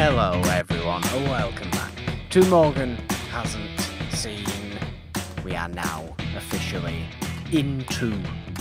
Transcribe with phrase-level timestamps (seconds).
[0.00, 1.90] Hello, everyone, and welcome back
[2.30, 2.94] to Morgan
[3.32, 3.80] Hasn't
[4.12, 4.46] Seen.
[5.44, 7.04] We are now officially
[7.50, 8.16] into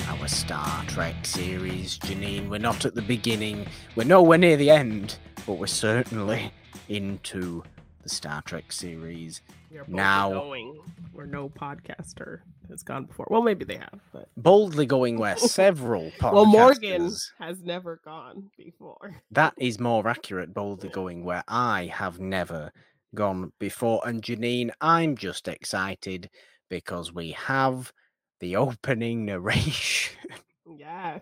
[0.07, 2.49] our Star Trek series, Janine.
[2.49, 6.52] We're not at the beginning, we're nowhere near the end, but we're certainly
[6.89, 7.63] into
[8.01, 9.41] the Star Trek series.
[9.69, 10.79] Now, We are both Now- going
[11.13, 12.39] where no podcaster
[12.70, 13.27] has gone before.
[13.30, 16.34] Well, maybe they have, but Boldly going where several podcasters.
[16.34, 19.21] well, Morgan has never gone before.
[19.31, 22.71] That is more accurate, boldly going where I have never
[23.16, 24.02] gone before.
[24.05, 26.30] And Janine, I'm just excited
[26.70, 27.91] because we have
[28.40, 30.15] the opening narration.
[30.77, 31.20] Yeah,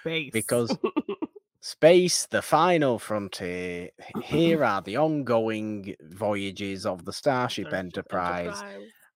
[0.00, 0.30] space.
[0.32, 0.76] Because-
[1.60, 3.90] Space, the final frontier.
[4.22, 8.62] Here are the ongoing voyages of the Starship, Enterprise,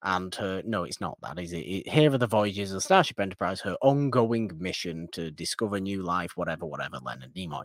[0.03, 0.63] and her.
[0.65, 1.59] No, it's not that, is it?
[1.59, 1.89] it?
[1.89, 6.67] Here are the voyages of Starship Enterprise, her ongoing mission to discover new life, whatever,
[6.67, 7.65] whatever, Leonard Nimoy.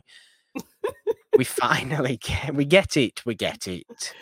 [1.37, 4.13] we finally get, we get it, we get it.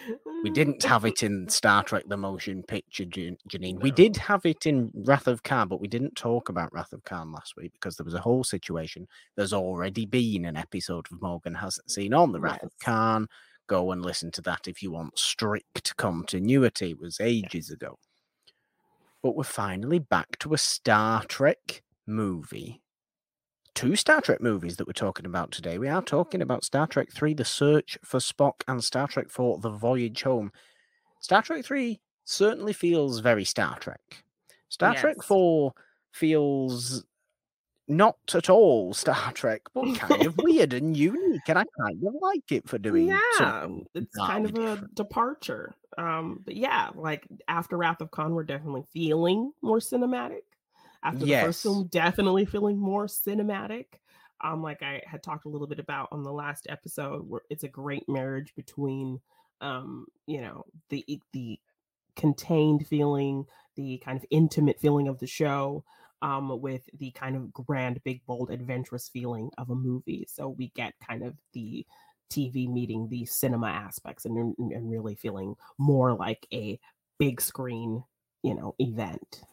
[0.44, 3.82] We didn't have it in Star Trek: The Motion Picture, Jan- Janine.
[3.82, 7.04] We did have it in Wrath of Khan, but we didn't talk about Wrath of
[7.04, 9.08] Khan last week because there was a whole situation.
[9.36, 13.28] There's already been an episode of Morgan hasn't seen on the Wrath of Khan.
[13.68, 16.92] Go and listen to that if you want strict continuity.
[16.92, 17.98] It was ages ago.
[19.22, 22.82] But we're finally back to a Star Trek movie.
[23.74, 25.78] Two Star Trek movies that we're talking about today.
[25.78, 29.60] We are talking about Star Trek 3 The Search for Spock and Star Trek 4
[29.60, 30.52] The Voyage Home.
[31.22, 34.24] Star Trek 3 certainly feels very Star Trek.
[34.70, 35.26] Star Trek Yes.
[35.26, 35.74] 4
[36.12, 37.06] feels
[37.88, 41.42] not at all Star Trek, but kind of weird and unique.
[41.48, 45.76] And I kind of like it for doing yeah, it's kind of entirely a departure.
[45.98, 50.42] Um, but yeah, like after Wrath of Khan, we're definitely feeling more cinematic.
[51.04, 53.86] After the first film, definitely feeling more cinematic.
[54.42, 57.64] Um, like I had talked a little bit about on the last episode, where it's
[57.64, 59.20] a great marriage between,
[59.60, 61.60] um, you know, the the
[62.16, 63.46] contained feeling,
[63.76, 65.84] the kind of intimate feeling of the show,
[66.24, 70.26] um, with the kind of grand, big, bold, adventurous feeling of a movie.
[70.28, 71.86] So we get kind of the
[72.32, 76.80] TV meeting the cinema aspects and, and really feeling more like a
[77.20, 78.04] big screen,
[78.42, 79.44] you know, event.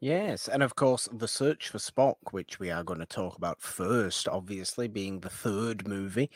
[0.00, 3.60] Yes, and of course, The Search for Spock, which we are going to talk about
[3.60, 6.30] first, obviously being the third movie,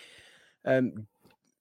[0.64, 1.06] um,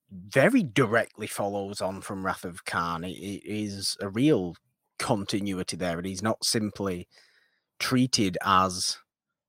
[0.09, 3.03] very directly follows on from Wrath of Khan.
[3.03, 4.55] It, it is a real
[4.97, 7.07] continuity there, and he's not simply
[7.81, 8.97] treated as,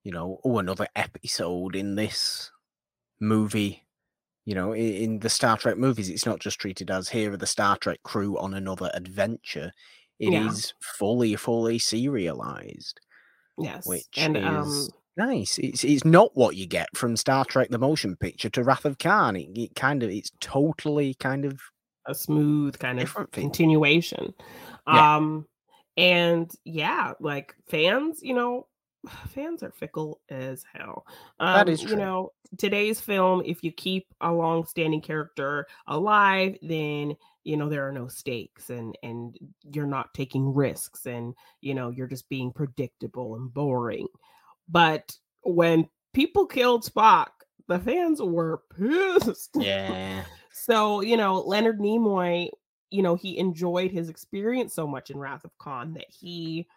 [0.04, 2.50] you know, oh, another episode in this
[3.20, 3.87] movie.
[4.44, 7.37] You know, i- in the Star Trek movies, it's not just treated as here are
[7.37, 9.72] the Star Trek crew on another adventure.
[10.19, 10.88] It is Yeah.
[10.98, 13.00] fully, fully serialized,
[13.59, 13.87] Yes.
[13.87, 15.59] which and is um nice.
[15.59, 18.98] It's it's not what you get from Star Trek: The Motion Picture to Wrath of
[18.98, 19.37] Khan.
[19.37, 21.60] It, it kind of it's totally kind of
[22.06, 24.34] a smooth kind of continuation.
[24.88, 25.16] Yeah.
[25.16, 25.47] Um
[25.97, 28.66] and yeah, like fans, you know,
[29.28, 31.06] fans are fickle as hell.
[31.41, 37.16] Um, That is You know, today's film, if you keep a long-standing character alive, then
[37.44, 39.36] you know there are no stakes, and and
[39.72, 44.06] you're not taking risks, and you know you're just being predictable and boring.
[44.69, 47.28] But when people killed Spock,
[47.69, 49.50] the fans were pissed.
[49.56, 52.48] Yeah, So, you know, Leonard Nimoy,
[52.92, 56.69] you know, he enjoyed his experience so much in Wrath of Khan that he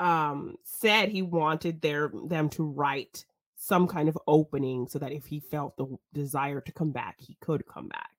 [0.00, 3.24] um said he wanted their them to write
[3.56, 7.36] some kind of opening so that if he felt the desire to come back, he
[7.40, 8.10] could come back.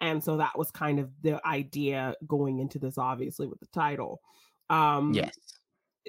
[0.00, 4.20] And so that was kind of the idea going into this obviously with the title.
[4.70, 5.36] Um yes,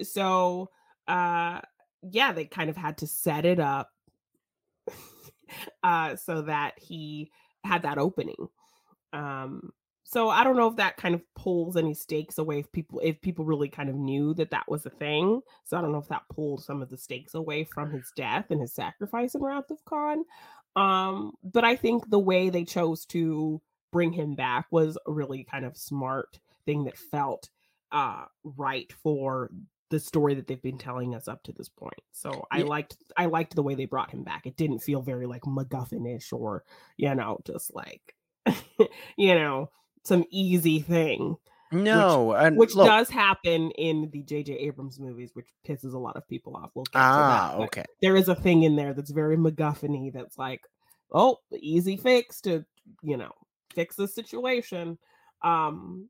[0.04, 0.70] so
[1.08, 1.62] uh
[2.02, 3.92] yeah they kind of had to set it up
[5.84, 7.32] uh so that he
[7.64, 8.48] had that opening
[9.14, 9.72] um
[10.06, 13.20] so i don't know if that kind of pulls any stakes away if people if
[13.22, 16.08] people really kind of knew that that was a thing so i don't know if
[16.08, 19.70] that pulled some of the stakes away from his death and his sacrifice in wrath
[19.72, 20.24] of khan
[20.78, 25.44] um but i think the way they chose to bring him back was a really
[25.44, 27.50] kind of smart thing that felt
[27.92, 29.50] uh right for
[29.92, 32.02] the story that they've been telling us up to this point.
[32.12, 32.64] So I Yeah.
[32.64, 34.48] liked I liked the way they brought him back.
[34.48, 36.64] It didn't feel very like MacGuffin-ish or
[36.98, 38.16] you know just like
[39.18, 39.70] you know
[40.06, 41.38] some easy thing,
[41.72, 44.54] no, and which look, does happen in the J.J.
[44.54, 46.72] Abrams movies, which pisses a lot of people off.
[46.74, 50.62] We'll ah, okay, There is a thing in there that's very MacGuffin-y that's like,
[51.12, 52.66] oh, easy fix to
[53.02, 53.32] you know
[53.74, 54.98] fix the situation.
[55.44, 56.10] Um,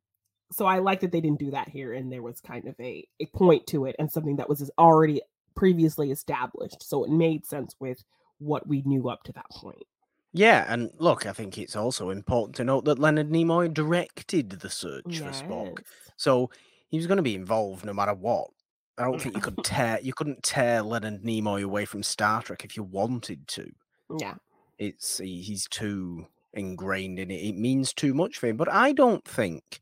[0.51, 3.07] so I like that they didn't do that here, and there was kind of a
[3.19, 5.21] a point to it and something that was already
[5.55, 8.03] previously established, so it made sense with
[8.39, 9.87] what we knew up to that point.
[10.37, 14.69] Yeah, and look, I think it's also important to note that Leonard Nimoy directed the
[14.69, 15.79] search for Spock,
[16.17, 16.49] so
[16.89, 18.49] he was going to be involved no matter what.
[18.97, 22.65] I don't think you could tear you couldn't tear Leonard Nimoy away from Star Trek
[22.65, 23.71] if you wanted to.
[24.19, 24.35] Yeah.
[24.77, 27.35] It's he- he's too ingrained in it.
[27.41, 28.57] It means too much for him.
[28.57, 29.79] But I don't think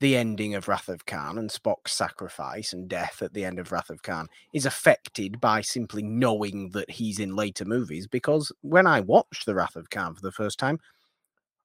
[0.00, 3.72] the ending of Wrath of Khan and Spock's sacrifice and death at the end of
[3.72, 8.06] Wrath of Khan is affected by simply knowing that he's in later movies.
[8.06, 10.78] Because when I watched The Wrath of Khan for the first time,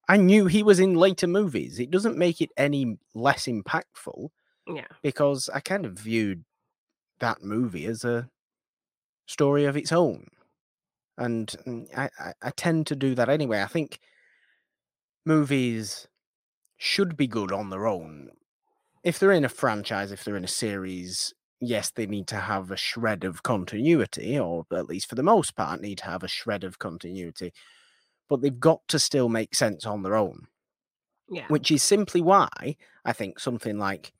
[0.08, 1.78] I knew he was in later movies.
[1.78, 4.28] It doesn't make it any less impactful
[4.66, 4.86] Yeah.
[5.02, 6.44] because I kind of viewed
[7.20, 8.28] that movie as a
[9.26, 10.26] story of its own.
[11.16, 13.62] And mm, I, I, I tend to do that anyway.
[13.62, 14.00] I think
[15.24, 16.06] movies
[16.76, 18.30] should be good on their own.
[19.02, 22.70] If they're in a franchise, if they're in a series, yes, they need to have
[22.70, 26.28] a shred of continuity, or at least for the most part, need to have a
[26.28, 27.52] shred of continuity.
[28.28, 30.48] But they've got to still make sense on their own
[31.28, 31.46] Yeah.
[31.48, 34.12] which is simply why I think something like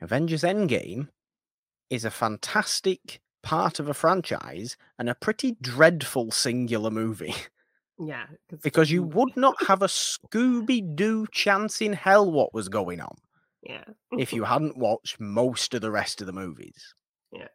[0.00, 1.08] Avengers Endgame
[1.90, 7.34] is a fantastic part of a franchise and a pretty dreadful singular movie
[7.98, 8.26] Yeah.
[8.62, 13.16] because you would not have a Scooby Doo chance in hell what was going on
[13.62, 13.84] Yeah.
[14.12, 16.94] if you hadn't watched most of the rest of the movies.
[17.32, 17.48] Yeah.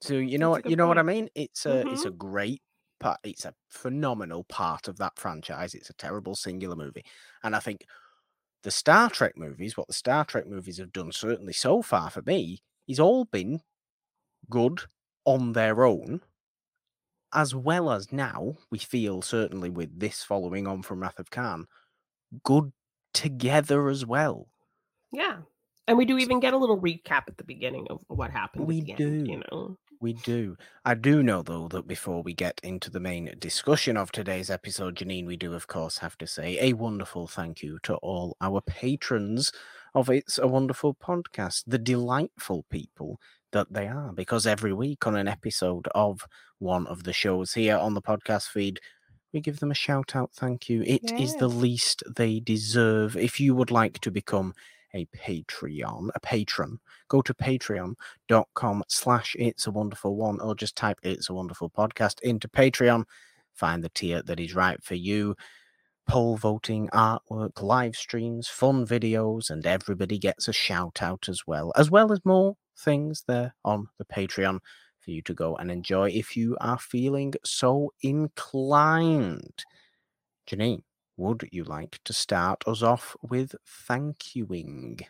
[0.00, 1.28] So you know That's what you know what I mean?
[1.34, 2.60] It's a it's a great
[3.00, 3.18] part.
[3.24, 5.74] It's a phenomenal part of that franchise.
[5.74, 7.04] It's a terrible singular movie,
[7.42, 7.86] and I think
[8.64, 12.22] the Star Trek movies, what the Star Trek movies have done, certainly so far for
[12.22, 13.60] me, is all been
[14.50, 14.82] good
[15.24, 16.20] on their own,
[17.34, 21.66] as well as now we feel certainly with this following on from Wrath of Khan,
[22.44, 22.72] good
[23.12, 24.48] together as well.
[25.12, 25.38] Yeah.
[25.86, 28.66] And we do even get a little recap at the beginning of what happened.
[28.66, 29.30] We the End, do.
[29.30, 29.76] you know.
[30.00, 30.56] We do.
[30.84, 34.96] I do know, though, that before we get into the main discussion of today's episode,
[34.96, 38.60] Janine, we do, of course, have to say a wonderful thank you to all our
[38.60, 39.52] patrons
[39.94, 43.20] of It's a Wonderful Podcast, the delightful people
[43.54, 46.26] that they are, because every week on an episode of
[46.58, 48.80] one of the shows here on the podcast feed,
[49.32, 50.82] we give them a shout out thank you.
[50.82, 53.16] It is the least they deserve.
[53.16, 54.52] If you would like to become
[54.92, 56.78] a Patreon, a patron,
[57.08, 62.20] go to patreon.com slash it's a wonderful one or just type it's a wonderful podcast
[62.20, 63.04] into Patreon.
[63.54, 65.34] Find the tier that is right for you.
[66.06, 71.72] Poll voting, artwork, live streams, fun videos, and everybody gets a shout out as well,
[71.76, 74.60] as well as more things there on the Patreon
[75.00, 79.64] for you to go and enjoy if you are feeling so inclined.
[80.46, 80.82] Janine,
[81.16, 85.00] would you like to start us off with thank youing?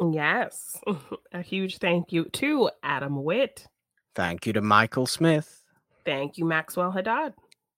[0.00, 0.80] Yes.
[1.32, 3.66] a huge thank you to Adam Witt.
[4.14, 5.62] Thank you to Michael Smith.
[6.04, 7.34] Thank you, Maxwell Haddad.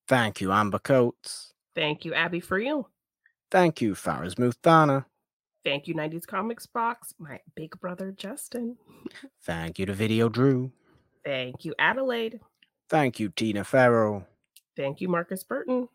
[0.09, 1.53] Thank you, Amber Coates.
[1.75, 2.85] Thank you, Abby Friel.
[3.51, 5.05] Thank you, Faraz Muthana.
[5.65, 8.77] Thank you, 90s Comics Box, my big brother Justin.
[9.43, 10.73] Thank you to Video Drew.
[11.25, 12.41] Thank you, Adelaide.
[12.89, 14.27] Thank you, Tina Farrow.
[14.77, 15.89] Thank you, Marcus Burton.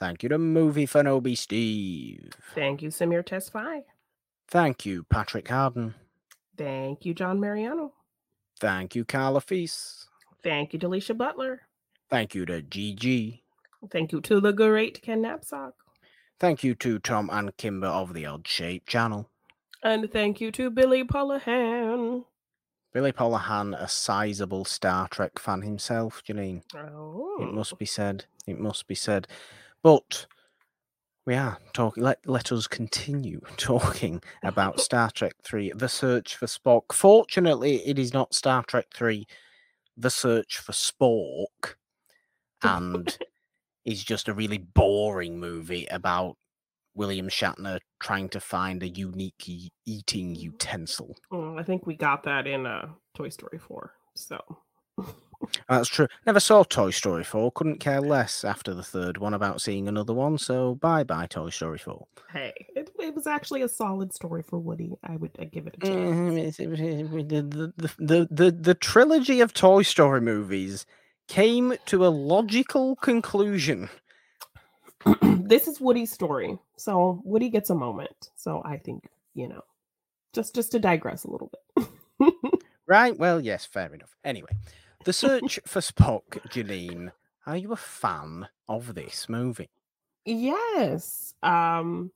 [0.00, 2.32] Thank you to Movie Fanobi Steve.
[2.54, 3.82] Thank you, Samir Tesfai.
[4.48, 5.94] Thank you, Patrick Harden.
[6.56, 7.92] Thank you, John Mariano.
[8.60, 10.08] Thank you, Carla Feast.
[10.42, 11.62] Thank you, Delisha Butler.
[12.10, 13.40] Thank you to GG.
[13.90, 15.72] Thank you to the great Ken Knapsack.
[16.42, 19.30] Thank you to Tom and Kimber of the Odd Shape channel.
[19.80, 22.24] And thank you to Billy Polahan.
[22.92, 26.62] Billy Polahan, a sizable Star Trek fan himself, Janine.
[26.74, 27.36] Oh.
[27.40, 28.24] It must be said.
[28.44, 29.28] It must be said.
[29.84, 30.26] But
[31.24, 32.02] we are talking.
[32.02, 36.92] Let let us continue talking about Star Trek Three: The Search for Spock.
[36.92, 39.28] Fortunately, it is not Star Trek Three:
[39.96, 41.76] The Search for Spork,
[42.64, 43.16] and
[43.84, 46.36] is just a really boring movie about
[46.94, 51.16] William Shatner trying to find a unique e- eating utensil.
[51.32, 53.94] Mm, I think we got that in uh, Toy Story 4.
[54.14, 54.38] So,
[55.68, 56.06] That's true.
[56.26, 57.50] Never saw Toy Story 4.
[57.52, 60.36] Couldn't care less after the third one about seeing another one.
[60.38, 62.06] So bye bye, Toy Story 4.
[62.30, 64.92] hey, it, it was actually a solid story for Woody.
[65.02, 66.16] I would I'd give it a chance.
[66.16, 70.84] Mhm, The, the, the, the, the trilogy of Toy Story movies
[71.28, 73.88] came to a logical conclusion.
[75.22, 76.58] this is Woody's story.
[76.76, 78.30] So, Woody gets a moment.
[78.36, 79.62] So, I think, you know,
[80.32, 81.88] just just to digress a little bit.
[82.86, 83.16] Right?
[83.16, 84.14] Well, yes, fair enough.
[84.24, 84.50] Anyway,
[85.04, 87.12] The Search for Spock, Janine.
[87.46, 89.70] Are you a fan of this movie?
[90.24, 91.34] Yes.
[91.42, 92.12] Um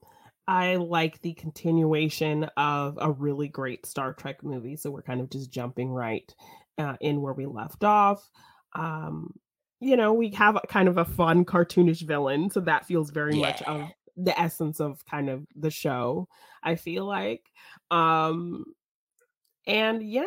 [0.47, 4.77] I like the continuation of a really great Star Trek movie.
[4.77, 6.33] So we're kind of just jumping right
[6.77, 8.29] uh, in where we left off.
[8.73, 9.33] Um
[9.79, 13.35] you know, we have a, kind of a fun cartoonish villain, so that feels very
[13.35, 13.41] yeah.
[13.41, 16.27] much of the essence of kind of the show.
[16.63, 17.43] I feel like,
[17.91, 18.65] um,
[19.67, 20.23] and yeah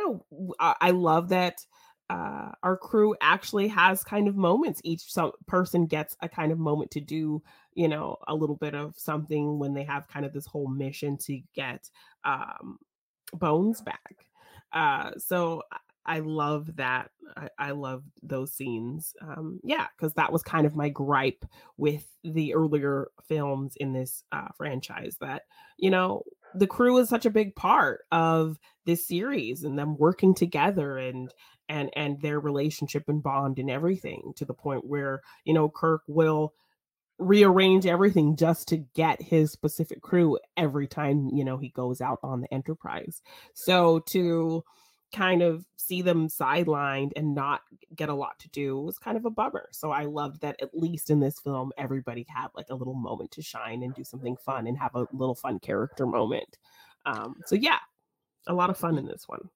[0.60, 1.66] I, I love that
[2.08, 4.80] uh, our crew actually has kind of moments.
[4.84, 7.42] Each some person gets a kind of moment to do,
[7.74, 11.16] you know, a little bit of something when they have kind of this whole mission
[11.18, 11.88] to get
[12.24, 12.78] um,
[13.32, 14.26] Bones back.
[14.72, 15.62] Uh, so
[16.10, 17.12] I love that.
[17.36, 19.14] I, I love those scenes.
[19.22, 21.44] Um, yeah, because that was kind of my gripe
[21.76, 25.16] with the earlier films in this uh, franchise.
[25.20, 25.42] That
[25.78, 30.34] you know, the crew is such a big part of this series and them working
[30.34, 31.32] together and
[31.68, 36.02] and and their relationship and bond and everything to the point where you know Kirk
[36.08, 36.54] will
[37.20, 42.18] rearrange everything just to get his specific crew every time you know he goes out
[42.24, 43.22] on the Enterprise.
[43.54, 44.64] So to
[45.12, 47.62] kind of see them sidelined and not
[47.94, 49.68] get a lot to do was kind of a bummer.
[49.72, 53.30] So I loved that at least in this film, everybody had like a little moment
[53.32, 56.58] to shine and do something fun and have a little fun character moment.
[57.06, 57.78] Um, so yeah,
[58.46, 59.48] a lot of fun in this one.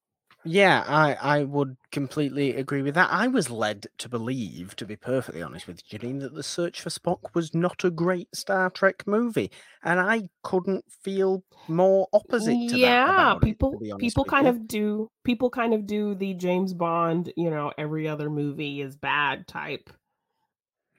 [0.47, 3.09] Yeah, I, I would completely agree with that.
[3.11, 6.83] I was led to believe, to be perfectly honest with you, Janine, that The Search
[6.83, 9.51] for Spock was not a great Star Trek movie.
[9.83, 13.41] And I couldn't feel more opposite to yeah, that.
[13.41, 14.51] people it, people kind you.
[14.51, 18.97] of do people kind of do the James Bond, you know, every other movie is
[18.97, 19.89] bad type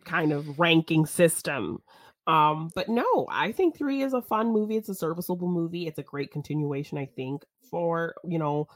[0.05, 1.79] kind of ranking system.
[2.27, 4.77] Um, but no, I think three is a fun movie.
[4.77, 5.85] It's a serviceable movie.
[5.85, 8.67] It's a great continuation, I think, for you know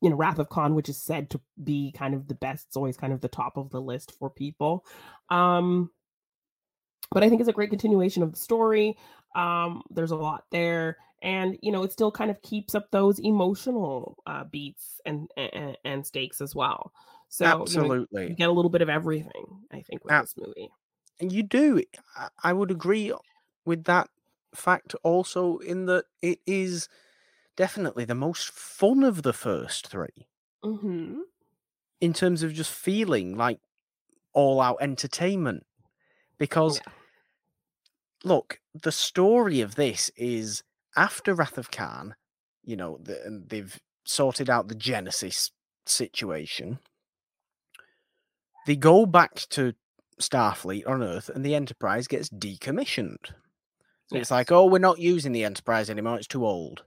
[0.00, 2.66] you know, Wrath of Khan, which is said to be kind of the best.
[2.68, 4.84] It's always kind of the top of the list for people.
[5.30, 5.90] Um,
[7.10, 8.96] but I think it's a great continuation of the story.
[9.34, 13.18] Um, there's a lot there, and you know, it still kind of keeps up those
[13.18, 16.92] emotional uh, beats and, and, and stakes as well.
[17.28, 19.46] So absolutely, you, know, you, get a little bit of everything.
[19.72, 20.70] I think with this movie,
[21.20, 21.82] and you do.
[22.42, 23.12] I would agree
[23.64, 24.08] with that
[24.54, 26.88] fact also in that it is
[27.56, 30.06] definitely the most fun of the first 3
[30.64, 31.20] mm-hmm.
[32.00, 33.60] in terms of just feeling like
[34.32, 35.64] all out entertainment.
[36.38, 36.92] Because, yeah.
[38.24, 40.62] look, the story of this is
[40.94, 42.14] after Wrath of Khan,
[42.62, 45.50] you know, the, and they've sorted out the Genesis
[45.86, 46.78] situation.
[48.66, 49.74] They go back to
[50.20, 53.28] Starfleet on Earth, and the Enterprise gets decommissioned.
[54.08, 54.22] So yes.
[54.22, 56.82] it's like, oh, we're not using the Enterprise anymore; it's too old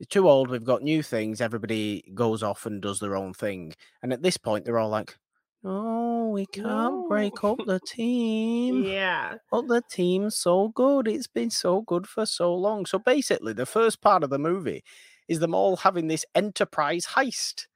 [0.00, 0.50] it's too old.
[0.50, 1.40] We've got new things.
[1.40, 3.74] Everybody goes off and does their own thing.
[4.02, 5.16] And at this point, they're all like,
[5.62, 7.06] "Oh, we can't no.
[7.08, 8.84] break up the team.
[8.84, 11.06] yeah, but the team's so good.
[11.06, 14.82] It's been so good for so long." So basically, the first part of the movie
[15.28, 17.66] is them all having this enterprise heist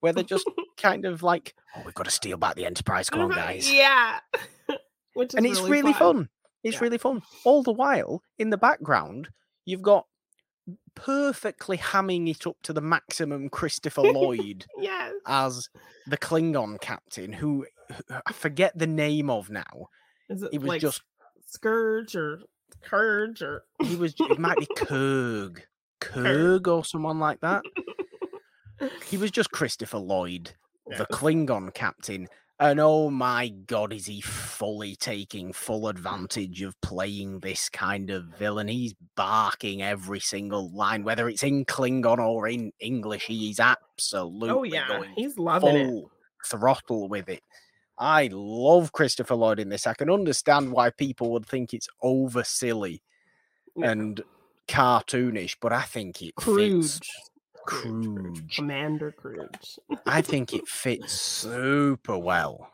[0.00, 0.48] where they're just
[0.78, 3.10] kind of like, "Oh, we've got to steal back the enterprise.
[3.10, 4.20] Come on, guys!" Yeah,
[5.14, 6.16] which and it's really, really fun.
[6.16, 6.28] fun.
[6.64, 6.80] It's yeah.
[6.80, 7.22] really fun.
[7.44, 9.28] All the while, in the background,
[9.64, 10.06] you've got
[10.94, 15.12] perfectly hamming it up to the maximum Christopher Lloyd yes.
[15.26, 15.68] as
[16.06, 19.88] the Klingon captain, who, who I forget the name of now.
[20.28, 21.02] Is it, was like just
[21.46, 22.40] Scourge or
[22.82, 25.62] Courage or he was it might be Kurg,
[26.00, 27.62] Kurg or someone like that.
[29.06, 30.52] he was just Christopher Lloyd,
[30.88, 30.98] yes.
[30.98, 32.28] the Klingon captain,
[32.60, 38.24] and oh my god, is he fully taking full advantage of playing this kind of
[38.24, 38.68] villain?
[38.68, 43.26] He's barking every single line, whether it's in Klingon or in English.
[43.26, 46.04] He's oh, absolutely oh yeah, he's loving it.
[46.46, 47.42] Throttle with it.
[47.96, 49.86] I love Christopher Lloyd in this.
[49.86, 53.02] I can understand why people would think it's over silly
[53.76, 53.90] yeah.
[53.90, 54.20] and
[54.68, 56.84] cartoonish, but I think it Crude.
[56.84, 57.00] fits
[57.68, 58.54] Kruge.
[58.54, 59.78] Commander Kruge.
[60.06, 62.70] I think it fits super well.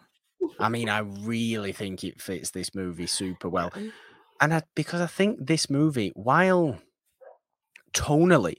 [0.58, 3.72] I mean, I really think it fits this movie super well.
[4.40, 6.78] And I, because I think this movie, while
[7.92, 8.56] tonally,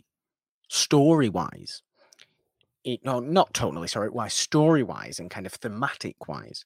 [0.67, 1.83] story wise,
[2.83, 6.65] it, no, not tonally, sorry, why story wise and kind of thematic wise,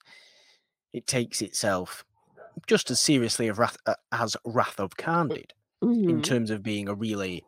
[0.93, 2.05] it takes itself
[2.65, 6.09] just as seriously as Wrath, uh, as Wrath of Khan did mm-hmm.
[6.09, 7.43] in terms of being a really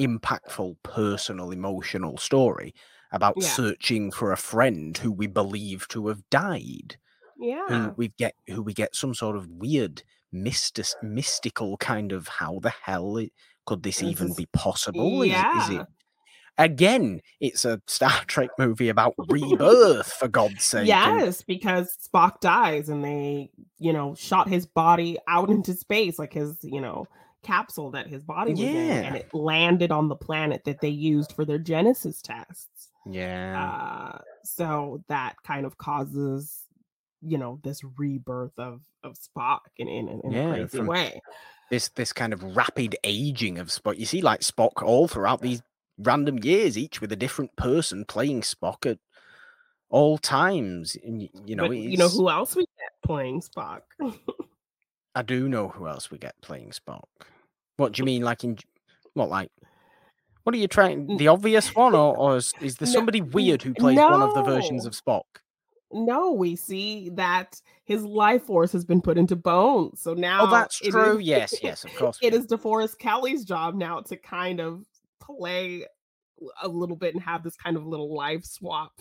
[0.00, 2.74] impactful, personal, emotional story
[3.12, 3.48] about yeah.
[3.48, 6.96] searching for a friend who we believe to have died.
[7.38, 7.68] Yeah.
[7.68, 10.02] Who we get who we get some sort of weird
[10.32, 13.32] mystic, mystical kind of how the hell it,
[13.66, 15.24] could this, this even is, be possible?
[15.24, 15.64] Yeah.
[15.64, 15.86] Is, is it
[16.60, 20.86] again, it's a Star Trek movie about rebirth, for God's sake.
[20.86, 26.34] Yes, because Spock dies and they, you know, shot his body out into space, like
[26.34, 27.06] his, you know,
[27.42, 28.68] capsule that his body was yeah.
[28.70, 32.88] in, and it landed on the planet that they used for their Genesis tests.
[33.06, 34.12] Yeah.
[34.14, 36.66] Uh, so that kind of causes
[37.22, 41.20] you know this rebirth of of Spock in in, in Yeah, a crazy from- way.
[41.70, 43.98] this this kind of rapid aging of Spock.
[43.98, 45.62] You see, like Spock all throughout these
[45.98, 48.98] random years, each with a different person playing Spock at
[49.90, 50.96] all times.
[51.04, 53.82] And you know, but you know who else we get playing Spock?
[55.14, 57.04] I do know who else we get playing Spock.
[57.76, 58.58] What do you mean, like in
[59.14, 59.50] what, like?
[60.44, 61.16] What are you trying?
[61.18, 64.34] The obvious one, or, or is, is there somebody n- weird who plays one of
[64.34, 65.22] the versions of Spock?
[65.92, 70.00] no, we see that his life force has been put into Bones.
[70.00, 71.18] So oh, now Oh, that's true.
[71.18, 72.16] is- Yes, yes, of course.
[72.22, 74.84] it is DeForest Kelley's job now to kind of
[75.20, 75.84] play
[76.62, 78.92] a little bit and have this kind of little life swap,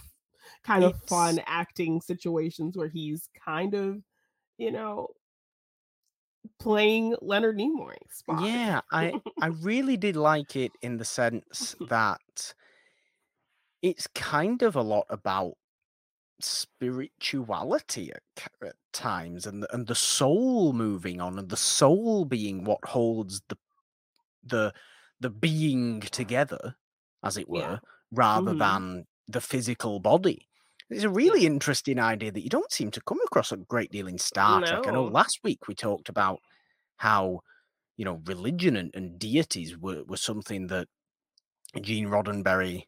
[0.63, 4.01] kind of fun acting situations where he's kind of,
[4.57, 5.09] you know,
[6.59, 7.97] playing Leonard Nimoy.
[8.11, 8.49] Spock.
[8.51, 12.53] Yeah, I I really did like it in the sense that
[13.81, 15.53] it's kind of a lot about
[16.41, 18.23] spirituality at,
[18.65, 23.41] at times and the, and the soul moving on and the soul being what holds
[23.49, 23.57] the
[24.43, 24.73] the
[25.19, 26.75] the being together
[27.23, 27.79] as it were Yeah.
[28.11, 28.55] rather Mhm.
[28.55, 30.48] than the physical body
[30.89, 34.07] it's a really interesting idea that you don't seem to come across a great deal
[34.07, 34.87] in Star Trek.
[34.87, 36.39] I know last week we talked about
[36.97, 37.41] how
[37.97, 40.87] you know religion and, and deities were, were something that
[41.81, 42.83] Gene Roddenberry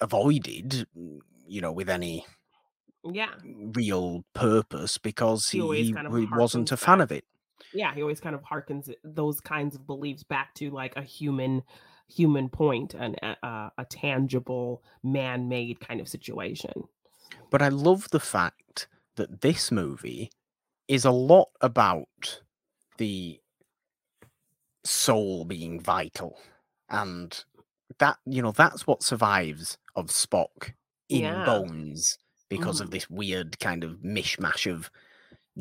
[0.00, 2.26] avoided, mm, you know, with any
[3.04, 3.34] Yeah.
[3.42, 7.00] real purpose because He he, kind of wasn't a fan back.
[7.00, 7.24] of it.
[7.72, 7.94] Yeah.
[7.94, 11.62] He always kind of harkens those kinds of beliefs back to like a human
[12.08, 16.84] human point and a tangible man-made kind of situation.
[17.52, 20.30] But I love the fact that this movie
[20.88, 22.40] is a lot about
[22.98, 23.38] the
[24.84, 26.38] soul being vital.
[26.88, 27.44] And
[27.98, 30.72] that, you know, that's what survives of Spock
[31.08, 31.44] in Yeah.
[31.44, 32.18] Bones
[32.48, 32.84] because Mhm.
[32.84, 34.90] of this weird kind of mishmash of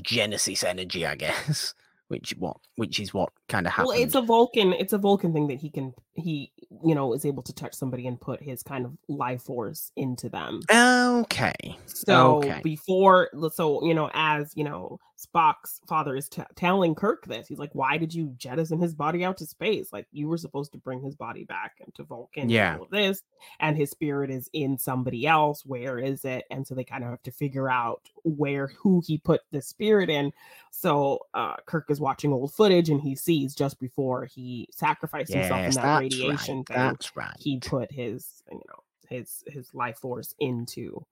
[0.02, 1.74] Genesis energy, I guess.
[2.08, 3.88] Which what which is what kind of happened.
[3.90, 4.74] Well, it's a Vulcan.
[4.74, 6.52] It's a Vulcan thing that he can he
[6.84, 10.30] you know is able to touch somebody and put his kind of life force into
[10.30, 10.62] them.
[10.72, 11.78] okay.
[11.86, 12.62] So Okay.
[12.64, 17.48] before, so you know, as you know, Spock's father is t- telling Kirk this.
[17.48, 19.94] He's like, "Why did you jettison his body out to space?
[19.94, 22.44] Like you were supposed to bring his body back into Vulcan.
[22.44, 22.78] and Yeah.
[22.80, 23.22] of this,
[23.60, 25.64] and his spirit is in somebody else.
[25.66, 26.46] Where is it?
[26.50, 30.10] And so they kind of have to figure out where who he put the spirit
[30.10, 30.34] in.
[30.72, 35.60] So uh, Kirk is watching old footage, and he sees just before he sacrificed himself
[35.60, 36.68] in Yes, that radiation right.
[36.68, 37.36] thing That's right.
[37.40, 41.06] he put his you know his his life force into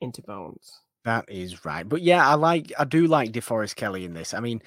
[0.00, 1.88] into bones That is right.
[1.88, 4.34] But yeah, I like I do like DeForest Kelley in this.
[4.34, 4.60] I mean,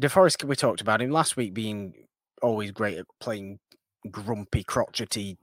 [0.00, 1.94] DeForest we talked about him last week being
[2.42, 3.60] always great at playing
[4.10, 5.38] grumpy, crotchety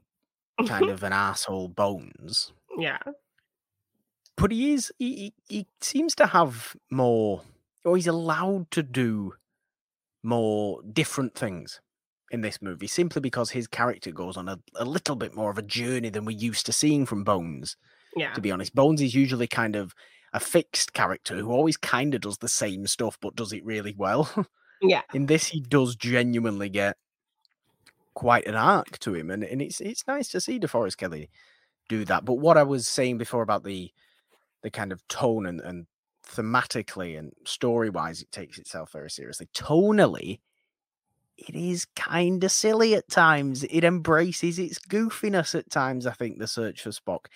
[0.66, 2.52] kind of an asshole bones.
[2.78, 2.98] yeah
[4.36, 7.42] But he is he, he he seems to have more
[7.84, 9.32] or he's allowed to do
[10.22, 11.80] more different things
[12.30, 15.58] in this movie simply because his character goes on a, a little bit more of
[15.58, 17.76] a journey than we're used to seeing from Bones.
[18.16, 18.74] yeah to be honest.
[18.74, 19.94] Bones is usually kind of
[20.32, 23.94] a fixed character who always kind of does the same stuff but does it really
[23.96, 24.28] well.
[24.82, 26.96] yeah In this, he does genuinely get
[28.14, 31.30] quite an arc to him, and, and it's it's nice to see DeForest Kelley
[31.88, 32.24] do that.
[32.24, 33.92] But what I was saying before about the
[34.62, 35.86] the kind of tone and, and
[36.26, 39.48] thematically and story wise, it takes itself very seriously.
[39.54, 40.40] Tonally,
[41.38, 43.64] it is kind of silly at times.
[43.64, 46.06] It embraces its goofiness at times.
[46.06, 47.26] I think the search for Spock,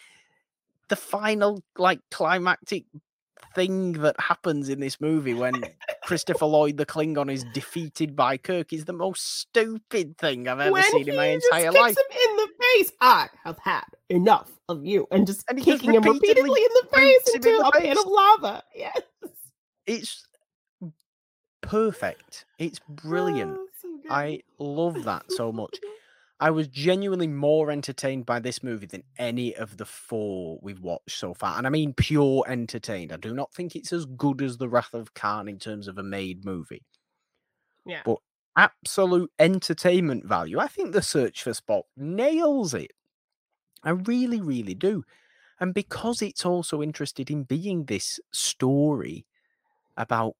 [0.88, 2.84] the final like climactic
[3.54, 5.62] thing that happens in this movie when
[6.04, 10.72] Christopher Lloyd, the Klingon, is defeated by Kirk is the most stupid thing I've ever
[10.72, 11.96] when seen in my entire kicks life.
[11.96, 15.80] him in the face i have had enough of you and just And he just
[15.82, 18.06] kicking him repeatedly repeatedly in the face boots him in into the a pit of
[18.06, 19.00] lava yes
[19.86, 20.26] It's
[21.60, 22.44] perfect.
[22.58, 23.56] It's brilliant.
[23.58, 23.66] Oh,
[24.04, 24.14] So.
[24.14, 25.78] I love that so much.
[26.42, 31.18] I was genuinely more entertained by this movie than any of the four we've watched
[31.18, 31.58] so far.
[31.58, 33.12] And I mean pure entertained.
[33.12, 35.98] I do not think it's as good as The Wrath of Khan in terms of
[35.98, 36.82] a made movie.
[37.84, 38.20] yeah but-
[38.56, 40.58] Absolute entertainment value.
[40.58, 42.90] I think The Search for Spock nails it.
[43.84, 45.04] I really, really do.
[45.60, 49.24] And because it's also interested in being this story
[49.96, 50.34] about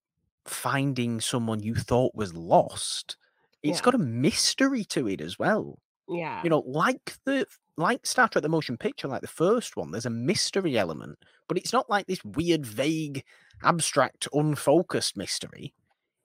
[0.45, 3.17] finding someone you thought was lost,
[3.63, 3.85] it's Yeah.
[3.85, 7.47] got a mystery to it as well yeah you know, like the
[7.77, 11.19] like Star Trek the motion picture, like the first one, there's a mystery element,
[11.49, 13.25] but it's not like this weird, vague,
[13.63, 15.73] abstract, unfocused mystery.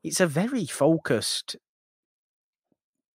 [0.04, 1.56] It's a very focused.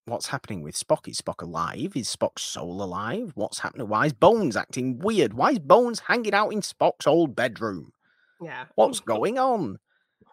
[0.05, 1.09] What's happening with Spock?
[1.09, 1.93] Is Spock alive?
[1.97, 3.33] Is Spock's soul alive?
[3.35, 3.89] What's happening?
[3.89, 5.35] Why is Bones acting weird?
[5.35, 7.93] Why is Bones hanging out in Spock's old bedroom?
[8.41, 8.67] Yeah.
[8.77, 9.79] What's going on?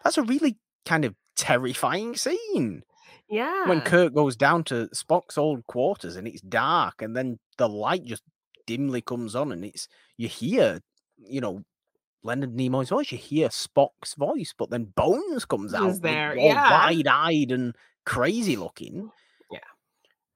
[0.03, 2.83] That's a really kind of terrifying scene.
[3.29, 3.67] Yeah.
[3.67, 8.05] When Kirk goes down to Spock's old quarters and it's dark, and then the light
[8.05, 8.23] just
[8.67, 10.79] dimly comes on, and it's you hear,
[11.17, 11.63] you know,
[12.23, 16.45] Leonard Nimoy's voice, you hear Spock's voice, but then Bones comes out, with there, all
[16.45, 16.71] yeah.
[16.71, 19.11] wide-eyed and crazy looking.
[19.51, 19.59] Yeah.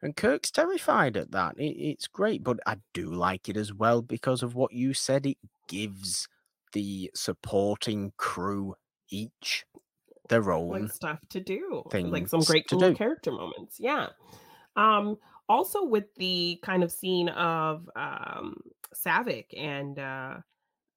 [0.04, 1.56] And Kirk's terrified at that.
[1.58, 5.26] It, it's great, but I do like it as well because of what you said.
[5.26, 6.28] It gives
[6.74, 8.76] the supporting crew
[9.10, 9.66] each
[10.30, 10.70] their own.
[10.70, 12.94] like stuff to do like some great do.
[12.96, 14.08] character moments yeah
[14.76, 15.18] um
[15.50, 18.56] also with the kind of scene of um
[18.96, 20.36] Saavik and uh,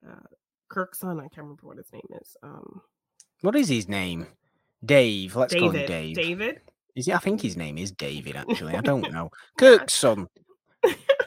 [0.06, 0.26] uh
[0.68, 2.80] kirk's son i can't remember what his name is um
[3.42, 4.26] What is his name?
[4.84, 5.34] Dave.
[5.36, 6.14] Let's call him Dave.
[6.16, 6.60] david
[6.94, 7.12] Is he?
[7.12, 8.36] I think his name is David.
[8.36, 9.30] Actually, I don't know.
[9.58, 10.28] Kirk's son,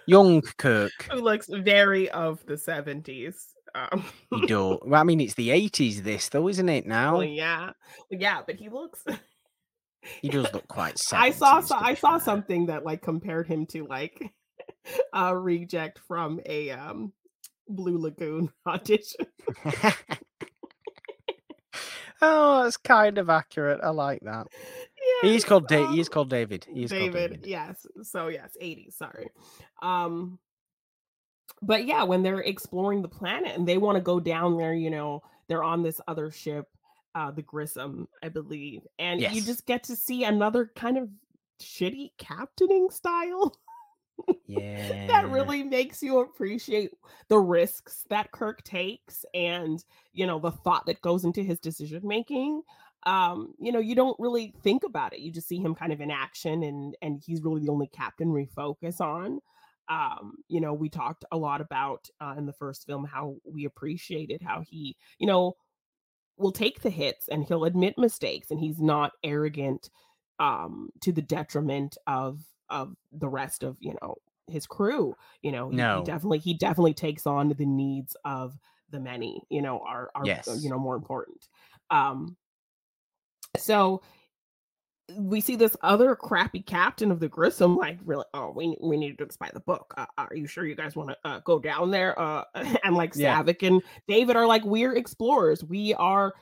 [0.07, 0.91] young Kirk.
[1.11, 4.79] who looks very of the 70s um He do.
[4.83, 6.03] Well, I mean, it's the eighties.
[6.03, 6.85] This though, isn't it?
[6.85, 7.71] Now well, yeah
[8.09, 9.03] yeah but he looks
[10.21, 10.95] he does look quite.
[10.95, 14.31] 70s, I saw so, I saw something that like compared him to like
[15.13, 17.11] a reject from a um
[17.67, 19.25] Blue Lagoon audition.
[22.21, 23.79] oh, that's kind of accurate.
[23.83, 24.47] I like that.
[25.21, 26.67] He's Yes, called da- He's um, called David.
[26.71, 27.45] He's called David, David.
[27.47, 27.85] yes.
[28.03, 29.29] So yes, 80s, sorry.
[29.81, 30.39] Um
[31.61, 34.89] but yeah, when they're exploring the planet and they want to go down there, you
[34.89, 36.67] know, they're on this other ship,
[37.15, 38.81] uh the Grissom, I believe.
[38.99, 41.09] And you just get to see another kind of
[41.61, 43.55] shitty captaining style.
[44.47, 45.07] Yeah.
[45.07, 46.91] that really makes you appreciate
[47.27, 52.01] the risks that Kirk takes and you know the thought that goes into his decision
[52.05, 52.61] making
[53.05, 55.99] um you know you don't really think about it you just see him kind of
[55.99, 59.41] in action and and he's really the only captain we focus on
[59.89, 63.65] um you know we talked a lot about uh, in the first film how we
[63.65, 65.54] appreciated how he you know
[66.38, 69.89] will take the hits and he'll admit mistakes and he's not arrogant
[70.39, 74.15] um to the detriment of of the rest of you know
[74.48, 75.98] his crew you know he, No.
[75.98, 78.58] he definitely he definitely takes on the needs of
[78.89, 80.58] the many you know are are Yes.
[80.60, 81.48] you know more important
[81.89, 82.36] um
[83.58, 84.02] so
[85.13, 89.11] we see this other crappy captain of the Grissom, like really, oh, we we need
[89.11, 89.93] to do this by the book.
[89.97, 92.19] Uh, are you sure you guys want to uh, go down there?
[92.19, 92.43] Uh,
[92.83, 93.41] and like Yeah.
[93.43, 95.63] Saavik and David are like, we're explorers.
[95.63, 96.33] We are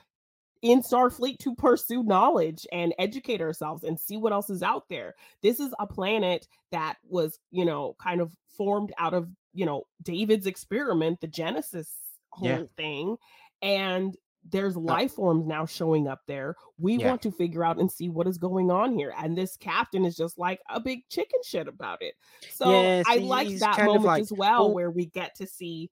[0.62, 5.14] in Starfleet to pursue knowledge and educate ourselves and see what else is out there.
[5.42, 9.82] This is a planet that was, you know, kind of formed out of, you know,
[10.02, 11.92] David's experiment, the Genesis
[12.30, 12.62] whole Yeah.
[12.78, 13.16] thing.
[13.60, 14.16] And
[14.50, 16.54] there's life forms now showing up there.
[16.78, 17.08] We Yeah.
[17.08, 19.14] want to figure out and see what is going on here.
[19.18, 22.14] And this captain is just like a big chicken shit about it.
[22.52, 25.90] So Yes, I like that moment like, as well, well- where we get to see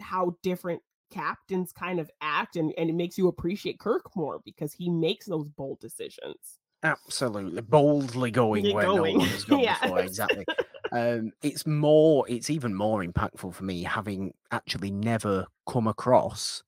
[0.00, 4.72] how different captains kind of act and, and it makes you appreciate Kirk more because
[4.74, 6.58] he makes those bold decisions.
[6.82, 7.62] Absolutely.
[7.62, 9.14] Boldly going where going.
[9.14, 9.80] no one has gone Yes.
[9.80, 10.00] before.
[10.00, 10.44] Exactly.
[10.92, 16.62] Um, it's more, it's even more impactful for me having actually never come across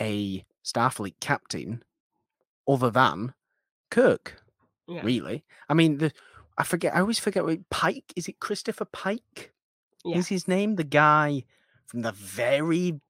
[0.00, 1.82] a Starfleet captain
[2.66, 3.34] other than
[3.90, 4.42] Kirk,
[4.86, 5.02] Yeah.
[5.02, 5.44] really.
[5.68, 6.12] I mean, the
[6.58, 9.52] I forget, I always forget what Pike, is it Christopher Pike?
[10.04, 10.16] Yeah.
[10.18, 11.44] Is his name the guy
[11.86, 13.00] from the very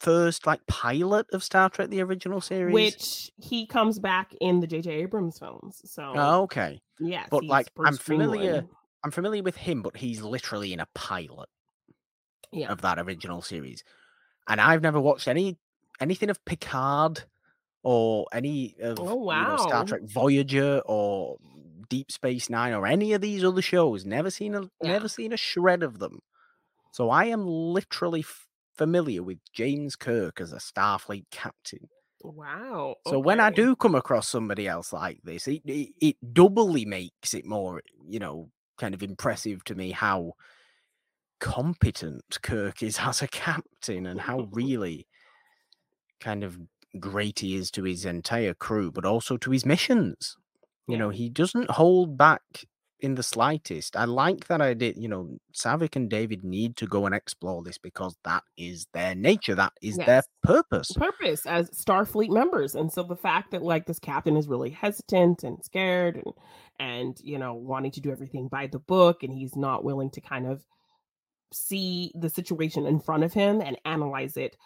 [0.00, 2.74] first like pilot of Star Trek, the original series?
[2.74, 4.90] Which he comes back in the J.J.
[4.90, 5.80] Abrams films.
[5.84, 6.82] So Oh, okay.
[6.98, 8.68] yes, but, like, I'm familiar- Greenwood.
[9.04, 11.48] I'm familiar with him, but he's literally in a pilot
[12.50, 12.70] Yeah.
[12.70, 13.84] of that original series.
[14.48, 15.56] And I've never watched any
[16.02, 17.24] anything of Picard
[17.82, 19.84] or any of Oh, you know, Star.
[19.84, 21.38] Trek Voyager or
[21.88, 24.04] Deep Space Nine or any of these other shows.
[24.06, 24.92] Never seen a Yeah.
[24.92, 26.20] never seen a shred of them.
[26.92, 31.88] So I am literally f- familiar with James Kirk as a Starfleet captain.
[32.22, 32.96] Wow.
[33.08, 37.34] So when I do come across somebody else like this, it, it it doubly makes
[37.34, 40.34] it more, you know, kind of impressive to me how
[41.40, 45.06] competent Kirk is as a captain and how really
[46.22, 46.58] kind of
[47.00, 50.36] great he is to his entire crew, but also to his missions.
[50.88, 50.98] You Yeah.
[50.98, 52.42] know, he doesn't hold back
[53.00, 53.96] in the slightest.
[53.96, 57.62] I like that I did, you know, Saavik and David need to go and explore
[57.62, 60.92] this because that is their nature, that is their purpose.
[60.96, 62.74] purpose as Starfleet members.
[62.74, 66.34] And so the fact that like this captain is really hesitant and scared and
[66.78, 70.20] and you know wanting to do everything by the book and he's not willing to
[70.20, 70.64] kind of
[71.52, 74.56] see the situation in front of him and analyze it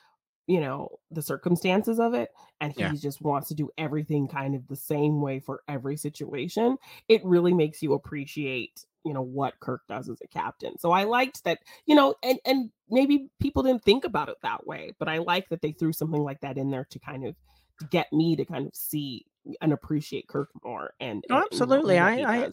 [0.46, 2.30] you know the circumstances of it
[2.60, 2.92] and he Yeah.
[2.94, 6.76] just wants to do everything kind of the same way for every situation
[7.08, 11.04] it really makes you appreciate you know what kirk does as a captain so i
[11.04, 15.08] liked that you know and and maybe people didn't think about it that way but
[15.08, 17.34] i like that they threw something like that in there to kind of
[17.80, 19.26] to get me to kind of see
[19.60, 21.98] and appreciate kirk more and, Oh, and- and what- absolutely.
[21.98, 22.50] I- I-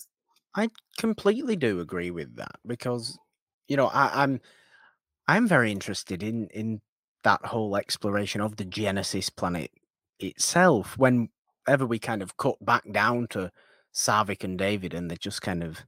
[0.56, 3.18] I completely do agree with that because,
[3.68, 4.40] you know, I, I'm
[5.28, 6.82] I'm very interested in in
[7.24, 9.72] that whole exploration of the Genesis planet
[10.20, 10.98] itself.
[10.98, 13.52] Whenever we kind of cut back down to
[13.94, 15.86] Saavik and David, and they're just kind of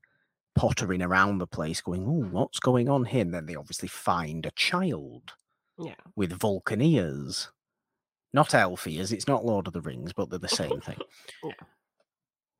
[0.56, 4.45] pottering around the place, going, "Oh, what's going on here?" And then they obviously find
[4.45, 5.34] a child
[5.78, 7.52] yeah with Vulcan ears,
[8.34, 9.12] not elf ears.
[9.12, 10.98] It's not Lord of the Rings, but they're the same thing.
[11.43, 11.52] Yeah.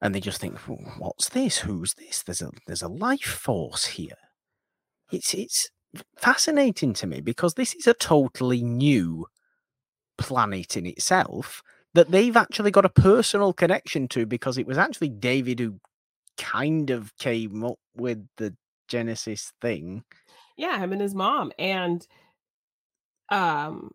[0.02, 1.60] And they just think, "Oh, "What's this?
[1.60, 2.22] Who's this?
[2.22, 4.18] There's a there's a life force here."
[5.12, 5.70] It's it's
[6.18, 9.26] fascinating to me because this is a totally new
[10.18, 11.62] planet in itself
[11.94, 15.80] that they've actually got a personal connection to because it was actually David who
[16.38, 18.56] kind of came up with the
[18.88, 20.04] Genesis thing.
[20.58, 22.08] yeah him and his mom and
[23.30, 23.92] um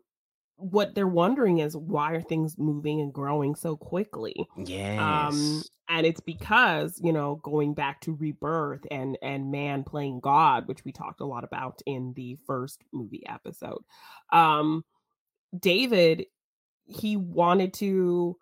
[0.60, 4.34] what they're wondering is why are things moving and growing so quickly?
[4.56, 4.98] Yes.
[5.00, 10.68] um and it's because you know going back to rebirth and and man playing god
[10.68, 13.82] which we talked a lot about in the first movie episode
[14.32, 14.84] um
[15.58, 16.26] david
[16.84, 18.36] he wanted to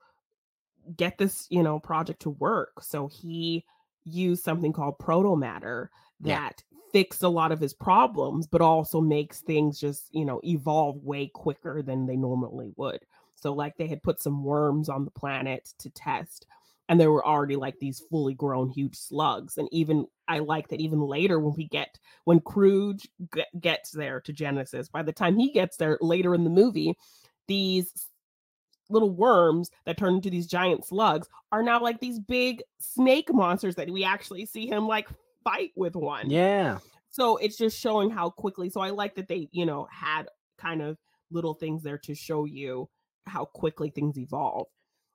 [0.97, 2.83] get this you know project to work.
[2.83, 3.65] So he
[4.05, 9.41] used something called proto matter that fixed a lot of his problems but also makes
[9.41, 13.01] things just you know evolve way quicker than they normally would.
[13.35, 16.47] So like they had put some worms on the planet to test
[16.89, 20.81] and there were already like these fully grown huge slugs and even i like that
[20.81, 25.37] even later when we get when Kruge g- gets there to genesis by the time
[25.37, 26.95] he gets there later in the movie
[27.47, 27.93] these
[28.91, 33.75] little worms that turn into these giant slugs are now like these big snake monsters
[33.75, 35.09] that we actually see him like
[35.51, 36.79] fight with one yeah.
[37.09, 40.25] so it's just showing how quickly so i like that they you know had
[40.59, 40.99] kind of
[41.31, 42.89] little things there to show you
[43.27, 44.67] how quickly things evolve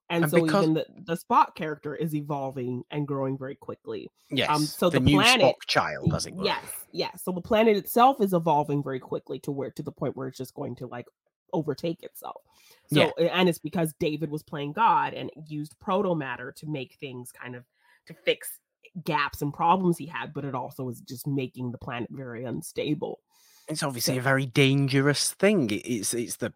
[0.10, 4.10] and, And so because- even the, the Spock character is evolving and growing very quickly
[4.32, 4.76] um, Yes.
[4.78, 6.46] so the, the new planet- Spock child, as it were.
[6.46, 10.15] yes yes so the planet itself is evolving very quickly to where to the point
[10.17, 11.06] where it's just going to like
[11.54, 12.41] overtake itself
[12.88, 13.28] so Yeah.
[13.38, 17.56] and it's because david was playing god and used proto matter to make things kind
[17.56, 17.63] of
[18.08, 18.60] to fix
[19.04, 23.20] gaps and problems he had but it also is just making the planet very unstable
[23.68, 25.70] It's obviously So- a very dangerous thing.
[25.72, 26.54] It's it's the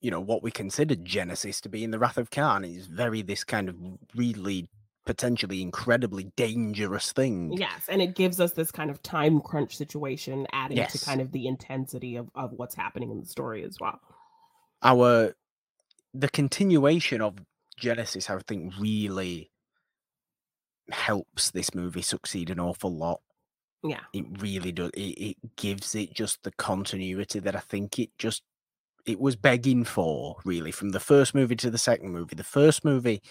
[0.00, 2.64] you know what we consider Genesis to be in the Wrath of Khan.
[2.64, 3.76] is very this kind of
[4.14, 4.68] really
[5.04, 7.52] potentially incredibly dangerous thing.
[7.52, 11.32] Yes, and it gives us this kind of time crunch situation, adding to kind of
[11.32, 13.98] the intensity of, of what's happening in the story as well.
[14.82, 15.34] Our
[16.14, 17.36] the continuation of
[17.76, 19.50] Genesis, I think, really
[20.92, 23.20] helps this movie succeed an awful lot.
[23.82, 24.90] Yeah, It really does.
[24.90, 28.42] It, it gives it just the continuity that I think it just
[29.06, 32.34] it was begging for, really, from the first movie to the second movie.
[32.34, 33.22] The first movie,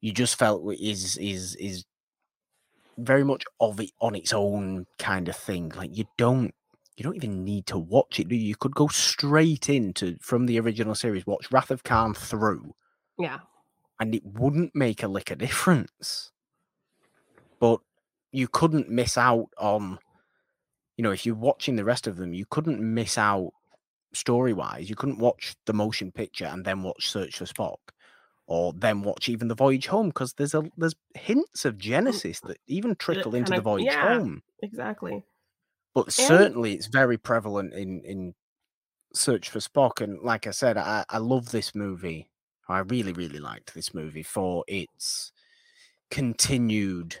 [0.00, 1.84] you just felt is is is
[2.98, 5.70] very much of it on its own kind of thing.
[5.76, 6.54] Like you don't
[6.96, 8.28] you don't even need to watch it.
[8.28, 8.48] Do you?
[8.48, 12.74] you could go straight into from the original series, watch Wrath of Khan through,
[13.18, 13.40] yeah,
[14.00, 16.32] and it wouldn't make a lick of difference.
[17.58, 17.80] But
[18.32, 19.98] you couldn't miss out on,
[20.96, 23.52] you know, if you're watching the rest of them, you couldn't miss out
[24.12, 24.88] story wise.
[24.88, 27.78] You couldn't watch the motion picture and then watch Search for Spock,
[28.46, 32.58] or then watch even the Voyage Home because there's a there's hints of Genesis that
[32.66, 34.14] even trickle into the Voyage yeah.
[34.14, 34.42] Home.
[34.62, 35.24] exactly.
[35.94, 38.34] But certainly, it's very prevalent in in
[39.14, 40.02] Search for Spock.
[40.02, 42.28] And like I said, I, I love this movie.
[42.68, 45.32] I really, really liked this movie for its
[46.10, 47.20] continued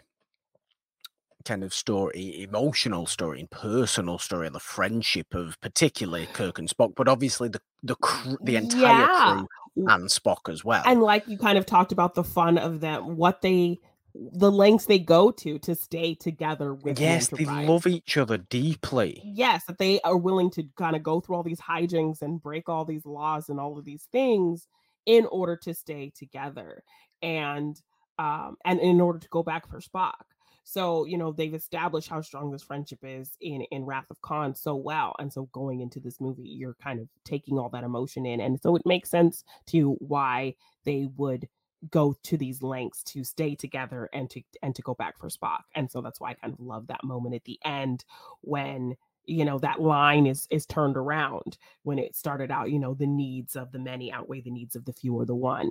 [1.46, 6.94] kind of story, emotional story, and personal story, the friendship of particularly Kirk and Spock,
[6.94, 9.32] but obviously the the cr- the entire Yeah.
[9.34, 9.48] crew
[9.88, 10.82] and Spock as well.
[10.84, 13.78] And like you kind of talked about the fun of them, what they,
[14.14, 16.96] the lengths they go to to stay together with.
[16.96, 19.20] the yes, they love each other deeply.
[19.24, 22.68] yes that they are willing to kind of go through all these hijinks and break
[22.68, 24.66] all these laws and all of these things
[25.04, 26.82] in order to stay together
[27.22, 27.80] and
[28.18, 30.24] um and in order to go back for spock
[30.68, 34.52] so you know they've established how strong this friendship is in in wrath of khan
[34.52, 38.26] so well and so going into this movie you're kind of taking all that emotion
[38.26, 40.52] in and so it makes sense to why
[40.84, 41.48] they would
[41.90, 45.60] go to these lengths to stay together and to and to go back for spock
[45.76, 48.04] and so that's why i kind of love that moment at the end
[48.40, 52.94] when you know that line is is turned around when it started out you know
[52.94, 55.70] the needs of the many outweigh the needs of the few or the one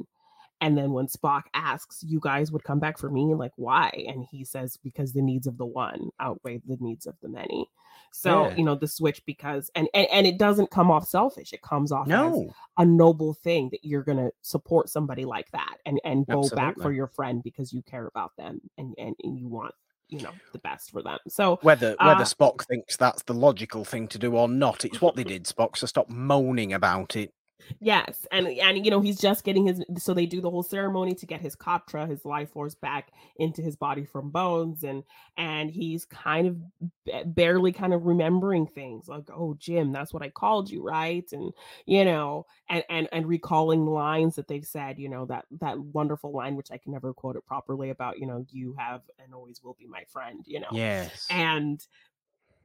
[0.62, 4.26] and then when spock asks you guys would come back for me like why and
[4.32, 7.70] he says because the needs of the one outweigh the needs of the many
[8.12, 8.56] so Yeah.
[8.56, 11.92] you know the switch because and, and and it doesn't come off selfish it comes
[11.92, 12.54] off as No.
[12.78, 16.76] a noble thing that you're going to support somebody like that and and go back
[16.80, 19.74] for your friend because you care about them and and, and you want
[20.08, 23.84] you know the best for them so Whether whether Uh, Spock thinks that's the logical
[23.84, 25.76] thing to do or not, it's what they did, Spock.
[25.78, 27.34] So stop moaning about it.
[27.80, 29.84] Yes, and and you know he's just getting his.
[29.98, 33.62] So they do the whole ceremony to get his Katra, his life force, back into
[33.62, 35.04] his body from bones, and
[35.38, 36.58] and he's kind of
[37.06, 41.26] ba- barely kind of remembering things like, oh Jim, that's what I called you, right?
[41.32, 41.54] And
[41.86, 46.32] you know, and and and recalling lines that they've said, you know that that wonderful
[46.34, 49.64] line which I can never quote it properly about, you know, you have and always
[49.64, 51.26] will be my friend, you know, Yes.
[51.30, 51.86] and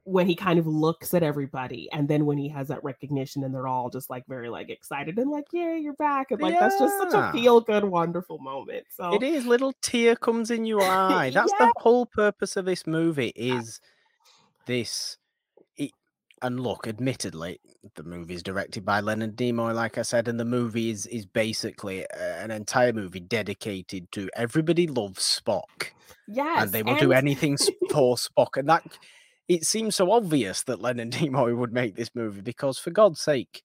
[0.04, 3.54] when he kind of looks at everybody and then when he has that recognition and
[3.54, 6.78] they're all just like very like excited and like yeah you're back and like that's
[6.78, 10.82] just such a feel good wonderful moment so It is little tear comes in your
[10.82, 11.30] eye.
[11.34, 11.66] That's Yeah.
[11.66, 13.32] the whole purpose of this movie.
[13.36, 13.80] Is
[14.66, 15.18] this?
[15.76, 15.90] It,
[16.42, 17.60] and look, admittedly,
[17.94, 21.26] the movie is directed by Leonard Nimoy, like I said, and the movie is is
[21.26, 25.90] basically an entire movie dedicated to everybody loves Spock,
[26.26, 27.58] yes and they will do anything
[27.90, 28.56] for Spock.
[28.56, 28.82] And that
[29.50, 33.62] it seems so obvious that Leonard Nimoy would make this movie because, for God's sake,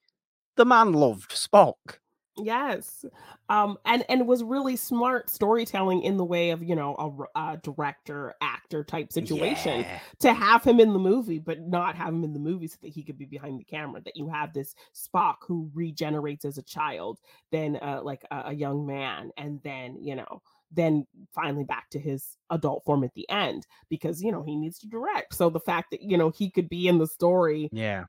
[0.57, 1.99] the man loved Spock.
[2.37, 3.05] yes
[3.47, 6.93] um and and was really smart storytelling in the way of you know
[7.35, 9.99] a director actor type situation Yeah.
[10.19, 12.89] to have him in the movie, but not have him in the movie so that
[12.91, 14.01] he could be behind the camera.
[14.01, 17.19] That you have this Spock who regenerates as a child,
[17.51, 20.41] then uh, like a, a young man, and then you know,
[20.75, 24.79] then finally back to his adult form at the end because you know he needs
[24.79, 25.33] to direct.
[25.33, 28.05] So the fact that you know he could be in the story, Yeah.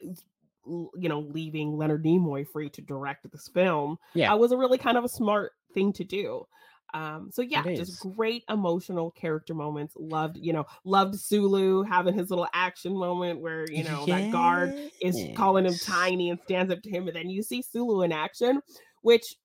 [0.00, 4.32] you know, leaving Leonard Nimoy free to direct this film, Yeah.
[4.32, 6.46] uh, was a really kind of a smart thing to do.
[6.94, 9.94] Um, so yeah, just great emotional character moments.
[9.98, 14.72] Loved, you know, loved Sulu having his little action moment where you know that guard
[15.02, 18.12] is calling him tiny and stands up to him, and then you see Sulu in
[18.12, 18.62] action,
[19.02, 19.36] which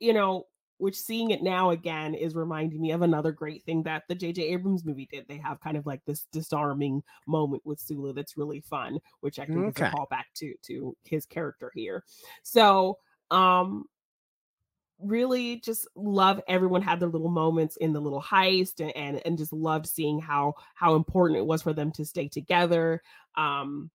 [0.00, 0.44] you know,
[0.78, 4.42] which seeing it now again is reminding me of another great thing that the J.J.
[4.42, 5.26] Abrams movie did.
[5.28, 9.44] They have kind of like this disarming moment with Sulu that's really fun, which I
[9.44, 9.86] think is Okay.
[9.86, 12.04] a callback to to his character here.
[12.42, 12.98] So,
[13.30, 13.84] um,
[15.00, 19.38] really just love everyone had their little moments in the little heist and, and and
[19.38, 23.00] just loved seeing how how important it was for them to stay together
[23.36, 23.90] um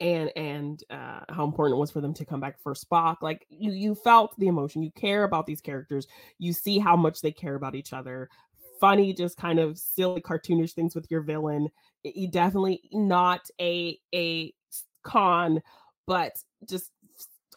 [0.00, 3.46] and and uh how important it was for them to come back for Spock like
[3.48, 6.06] you you felt the emotion you care about these characters
[6.38, 8.28] you see how much they care about each other.
[8.80, 11.68] Funny just kind of silly cartoonish things with your villain
[12.30, 14.52] definitely not a a
[15.04, 15.62] Khan
[16.06, 16.32] but
[16.68, 16.90] just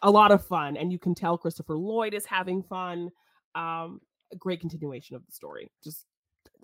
[0.01, 3.09] a lot of fun and you can tell christopher lloyd is having fun
[3.55, 3.99] um
[4.37, 6.05] great continuation of the story just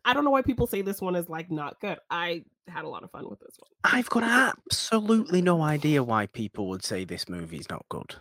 [0.05, 2.89] i don't know why people say this one is like not good i had a
[2.89, 7.03] lot of fun with this one I've got absolutely no idea why people would say
[7.03, 8.15] this movie's not good.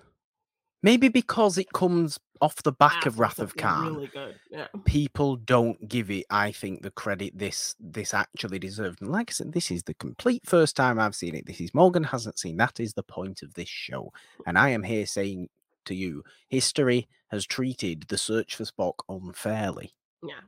[0.83, 3.95] Maybe because it comes off the back of Wrath of Khan.
[3.95, 9.03] really good yeah People don't give it, I think, the credit this this actually deserved.
[9.03, 11.47] And like I said, this is the complete first time I've seen it.
[11.47, 12.57] This is Morgan hasn't seen.
[12.57, 14.11] That is the point of this show.
[14.47, 15.51] And I am here saying
[15.85, 20.41] to you, history has treated the search for Spock unfairly yeah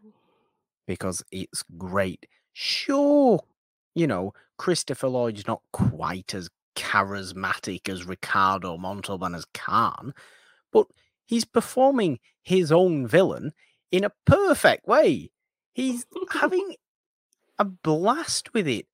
[0.86, 2.26] because it's great.
[2.52, 3.40] Sure,
[3.94, 10.14] you know, Christopher Lloyd's not quite as charismatic as Ricardo Montalban as Khan,
[10.72, 10.86] but
[11.24, 13.52] he's performing his own villain
[13.90, 15.30] in a perfect way.
[15.74, 16.76] He's having
[17.58, 18.86] a blast with it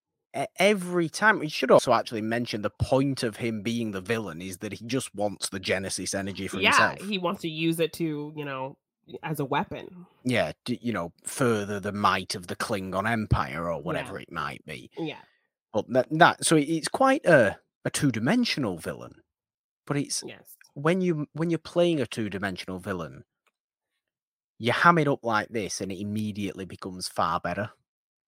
[0.59, 1.39] every time.
[1.39, 4.85] We should also actually mention the point of him being the villain is that he
[4.85, 7.09] just wants the Genesis energy for yeah himself.
[7.09, 8.77] he wants to use it to you know
[9.23, 14.19] as a weapon yeah, you know, further the might of the Klingon Empire or whatever
[14.19, 14.91] it might be.
[14.99, 15.21] yeah
[15.73, 19.23] But that, that so it's quite a, a two dimensional villain.
[19.87, 23.25] But it's yes when you when you're playing a two dimensional villain,
[24.59, 27.71] you ham it up like this, and it immediately becomes far better.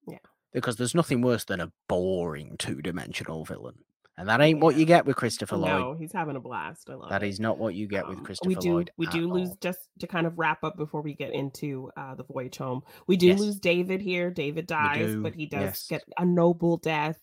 [0.07, 0.19] Yeah.
[0.53, 3.85] Because there's nothing worse than a boring two dimensional villain,
[4.21, 5.71] and that ain't what you get with Christopher Lloyd.
[5.71, 8.19] no he's having a blast i love That it is not what you get with
[8.19, 8.91] Um, Christopher we do Lloyd.
[8.99, 9.59] we do lose all.
[9.61, 13.17] just to kind of wrap up before we get into uh the voyage home we
[13.17, 13.41] do Yes.
[13.41, 15.87] lose david here david dies but he does yes.
[15.89, 17.19] get a noble death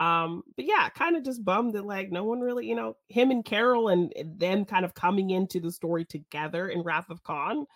[0.00, 3.30] um but yeah kind of just bummed that like no one really you know him
[3.30, 7.66] and carol and them kind of coming into the story together in wrath of khan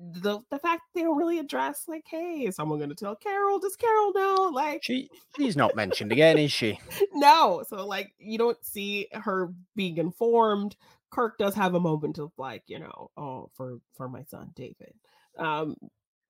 [0.00, 3.58] the the fact they don't really address like, hey, is someone gonna tell Carol?
[3.58, 4.50] Does Carol know?
[4.52, 6.78] Like she she's not mentioned again, is she?
[7.12, 7.62] no.
[7.68, 10.76] So like you don't see her being informed.
[11.10, 14.94] Kirk does have a moment of like, you know, oh, for for my son David.
[15.36, 15.76] Um,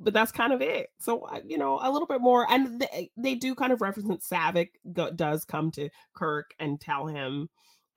[0.00, 0.88] but that's kind of it.
[0.98, 4.70] So you know, a little bit more, and they, they do kind of reference Saavik
[4.92, 7.48] go, does come to Kirk and tell him,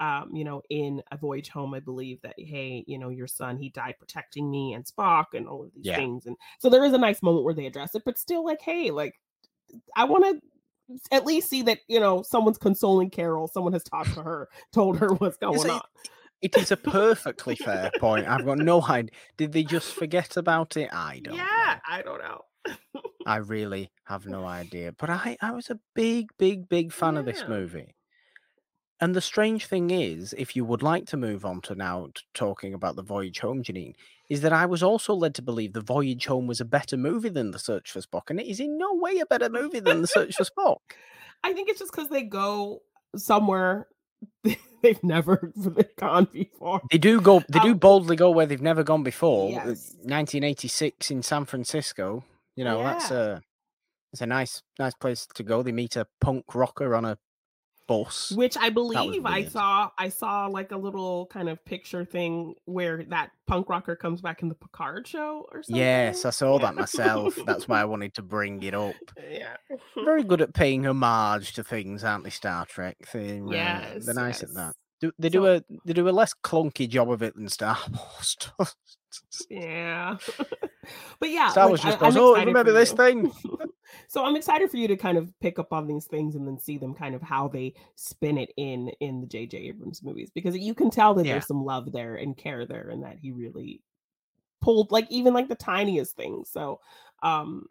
[0.04, 3.58] um, you know, in a voyage home, I believe that hey, you know, your son
[3.58, 5.96] he died protecting me and Spock and all of these yeah.
[5.96, 8.62] things, and so there is a nice moment where they address it, but still like,
[8.62, 9.14] hey, like
[9.96, 10.42] I want to
[11.16, 14.98] at least see that you know someone's consoling Carol, someone has talked to her, told
[14.98, 15.82] her what's going on.
[16.42, 18.28] It is a perfectly fair point.
[18.28, 19.12] I've got no idea.
[19.38, 20.90] Did they just forget about it?
[20.92, 21.36] I don't.
[21.36, 21.80] Yeah, know.
[21.88, 22.42] I don't know.
[23.26, 24.92] I really have no idea.
[24.92, 27.22] But I, I was a big, big, big fan yeah.
[27.22, 27.96] of this movie.
[29.00, 32.22] And the strange thing is, if you would like to move on to now to
[32.34, 33.96] talking about the Voyage Home, Janine,
[34.30, 37.30] is that I was also led to believe the Voyage Home was a better movie
[37.30, 40.02] than The Search for Spock, and it is in no way a better movie than
[40.02, 40.78] The Search for Spock.
[41.44, 42.82] I think it's just because they go
[43.16, 43.88] somewhere
[44.82, 45.52] they've never
[45.98, 46.82] gone before.
[46.92, 47.44] They do go.
[47.50, 49.50] They um, do boldly go where they've never gone before.
[49.50, 49.96] Yes.
[50.04, 52.24] 1986 in San Francisco.
[52.56, 52.94] You know yeah.
[52.94, 53.42] that's a
[54.12, 55.64] it's a nice nice place to go.
[55.64, 57.18] They meet a punk rocker on a
[57.88, 59.90] bus, which I believe I saw.
[59.98, 64.42] I saw like a little kind of picture thing where that punk rocker comes back
[64.42, 65.82] in the Picard show or something.
[65.82, 67.38] Yes, I saw that myself.
[67.46, 68.96] That's why I wanted to bring it up.
[69.30, 69.56] Yeah,
[69.96, 72.30] very good at paying homage to things, aren't they?
[72.30, 72.98] Star Trek.
[73.14, 74.50] They, yes, uh, they're nice yes.
[74.50, 74.76] at that.
[75.04, 78.38] Do, they do a they do a less clunky job of it than Star Wars
[78.58, 78.74] does.
[79.50, 80.16] yeah,
[81.20, 83.30] but yeah, Star Wars like, just I, goes, "Oh, remember this thing."
[84.08, 86.58] so I'm excited for you to kind of pick up on these things and then
[86.58, 89.58] see them kind of how they spin it in in the J.J.
[89.58, 91.34] Abrams movies because you can tell that yeah.
[91.34, 93.82] there's some love there and care there, and that he really
[94.62, 96.50] pulled like even like the tiniest things.
[96.50, 96.80] So
[97.24, 97.66] um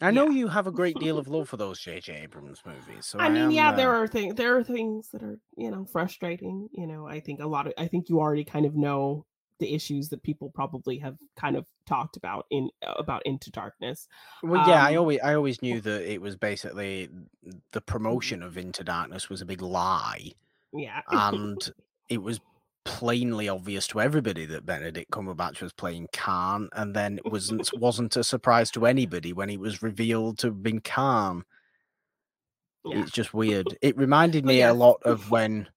[0.00, 0.38] I know yeah.
[0.38, 2.20] you have a great deal of love for those J.J.
[2.22, 3.06] Abrams movies.
[3.06, 3.76] So I mean, am, yeah, uh...
[3.76, 4.34] there are things.
[4.34, 6.68] There are things that are, you know, frustrating.
[6.72, 7.72] You know, I think a lot of.
[7.78, 9.24] I think you already kind of know
[9.58, 14.06] the issues that people probably have kind of talked about in about Into Darkness.
[14.42, 17.08] Well, yeah, um, I always I always knew that it was basically
[17.72, 17.84] the mm-hmm.
[17.86, 20.32] promotion of Into Darkness was a big lie.
[20.72, 21.70] Yeah, and
[22.10, 22.40] it was
[22.86, 28.16] plainly obvious to everybody that Benedict Cumberbatch was playing Khan, and then it wasn't wasn't
[28.16, 31.44] a surprise to anybody when he was revealed to have been Khan.
[32.84, 33.00] Yeah.
[33.00, 33.76] It's just weird.
[33.82, 34.70] It reminded me yeah.
[34.70, 35.68] a lot of when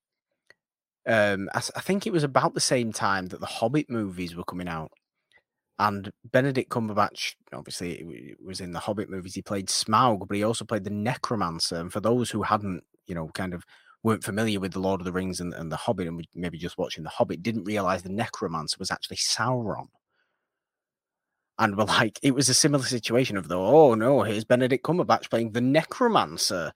[1.07, 4.43] um I, I, think it was about the same time that the Hobbit movies were
[4.43, 4.91] coming out.
[5.79, 9.33] And Benedict Cumberbatch, obviously, was in the Hobbit movies.
[9.33, 11.77] He played Smaug, but he also played the Necromancer.
[11.77, 13.63] And for those who hadn't, you know, kind of
[14.03, 16.77] weren't familiar with the Lord of the Rings and, and the Hobbit, and maybe just
[16.77, 19.87] watching the Hobbit, didn't realize the Necromancer was actually Sauron.
[21.57, 25.29] And we're like, it was a similar situation of the oh no, here's Benedict Cumberbatch
[25.29, 26.71] playing the Necromancer,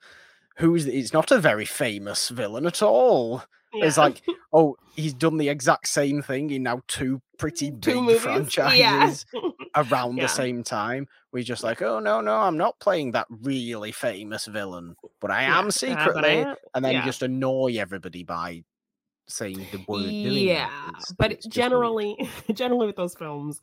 [0.56, 3.42] who's it's not a very famous villain at all.
[3.74, 3.86] Yeah.
[3.86, 4.22] It's like,
[4.52, 9.40] oh, he's done the exact same thing in now two pretty two big franchises yeah.
[9.76, 10.24] around yeah.
[10.24, 11.06] the same time.
[11.32, 15.42] We're just like, oh no, no, I'm not playing that really famous villain, but I
[15.44, 18.62] am uh, secretly, I and then just annoy everybody by
[19.26, 20.04] saying the word.
[20.04, 23.60] Yeah, it's, but it's generally, generally with those films,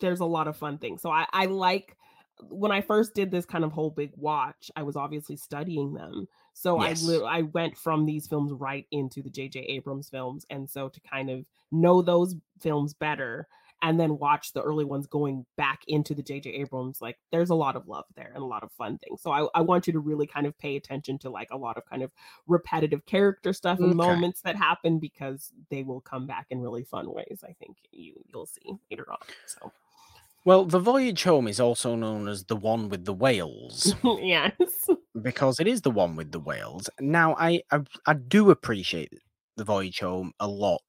[0.00, 1.02] there's a lot of fun things.
[1.02, 1.96] So I, I like
[2.42, 4.70] when I first did this kind of whole big watch.
[4.76, 6.28] I was obviously studying them.
[6.58, 7.08] So yes.
[7.08, 9.60] I I went from these films right into the J.J.
[9.60, 13.46] Abrams films, and so to kind of know those films better,
[13.80, 16.50] and then watch the early ones going back into the J.J.
[16.50, 19.22] Abrams, like there's a lot of love there and a lot of fun things.
[19.22, 21.76] So I, I want you to really kind of pay attention to like a lot
[21.76, 22.10] of kind of
[22.48, 23.94] repetitive character stuff and okay.
[23.94, 27.44] moments that happen because they will come back in really fun ways.
[27.44, 29.18] I think you you'll see later on.
[29.46, 29.70] So.
[30.44, 33.94] Well, the voyage home is also known as the one with the whales.
[34.20, 34.88] yes.
[35.22, 36.88] Because it is the one with the whales.
[37.00, 39.12] Now, I, I I do appreciate
[39.56, 40.82] the voyage home a lot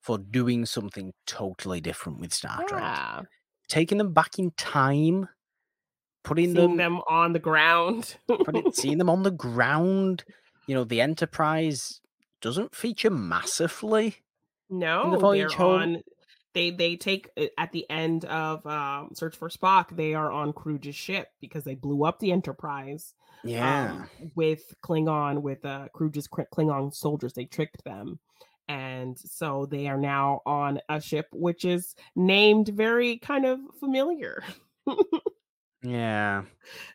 [0.00, 2.66] for doing something totally different with Star yeah.
[2.66, 3.26] Trek.
[3.68, 5.28] Taking them back in time,
[6.24, 10.24] putting them, them on the ground, putting, seeing them on the ground.
[10.66, 12.00] You know, the Enterprise
[12.40, 14.16] doesn't feature massively.
[14.68, 15.82] No, the voyage home.
[15.82, 16.02] On,
[16.54, 19.96] they they take uh, at the end of um, Search for Spock.
[19.96, 23.14] They are on Kruge's ship because they blew up the Enterprise.
[23.44, 28.18] Yeah, um, with Klingon with uh, Kruge's Klingon soldiers, they tricked them
[28.68, 34.42] and so they are now on a ship which is named very kind of familiar.
[35.82, 36.44] yeah.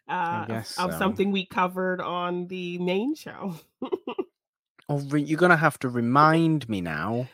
[0.08, 3.56] Uh, of, something we covered on the main show.
[4.90, 7.28] oh, you're gonna have to remind me now.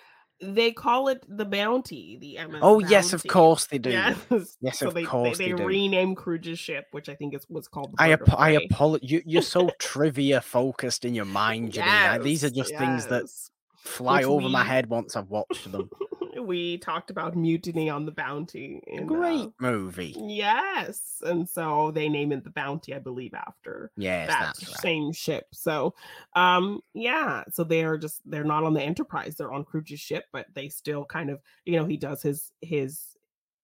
[0.44, 2.18] They call it the bounty.
[2.20, 2.60] The MS.
[2.62, 3.92] Oh yes, of course they do.
[3.92, 4.18] Yes,
[4.62, 7.46] Yes, so of they, course they, they they rename Kruge's ship, which I think is
[7.48, 7.96] what's called.
[7.98, 9.10] The I ap- I apologize.
[9.10, 11.88] You, you're so trivia focused in your mind, Janine.
[11.88, 13.50] I- These are Yes, just things that yes.
[13.84, 15.90] Fly over my head once I've watched them.
[16.42, 18.82] we talked about mutiny on the bounty.
[18.88, 20.16] In, Great uh, movie.
[20.18, 24.80] yes, and so they name it the bounty, I believe, after Yes, that that's right.
[24.80, 25.46] same ship.
[25.54, 25.96] So,
[26.36, 30.26] um, yeah, so they are just they're not on the Enterprise; they're on Kruge's ship,
[30.32, 33.02] but they still kind of, you know, he does his his.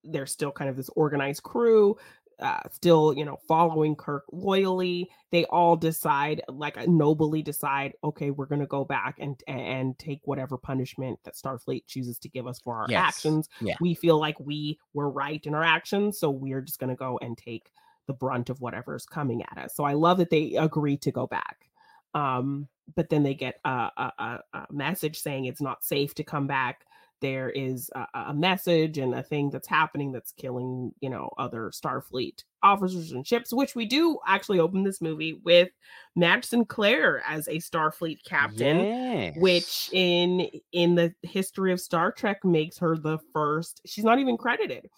[0.05, 1.97] They're still kind of this organized crew,
[2.39, 5.09] uh, still, you know, following Kirk loyally.
[5.31, 10.21] They all decide, like, uh, nobly decide, okay, we're gonna go back and and take
[10.23, 13.49] whatever punishment that Starfleet chooses to give us for our Yes, actions.
[13.61, 13.75] yeah.
[13.81, 17.37] We feel like we were right in our actions, so we're just gonna go and
[17.37, 17.71] take
[18.07, 19.75] the brunt of whatever's coming at us.
[19.75, 21.69] So I love that they agree to go back.
[22.15, 26.47] Um, but then they get a, a, a message saying it's not safe to come
[26.47, 26.85] back.
[27.21, 31.71] There is a, a message and a thing that's happening that's killing, you know, other
[31.71, 35.69] Starfleet officers and ships, which we do actually open this movie with
[36.15, 39.35] Madge Sinclair as a Starfleet captain Yes.
[39.37, 44.37] which in in the history of Star Trek makes her the first she's not even
[44.37, 44.89] credited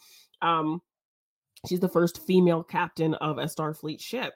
[0.41, 0.81] um
[1.67, 4.33] she's the first female captain of a Starfleet ship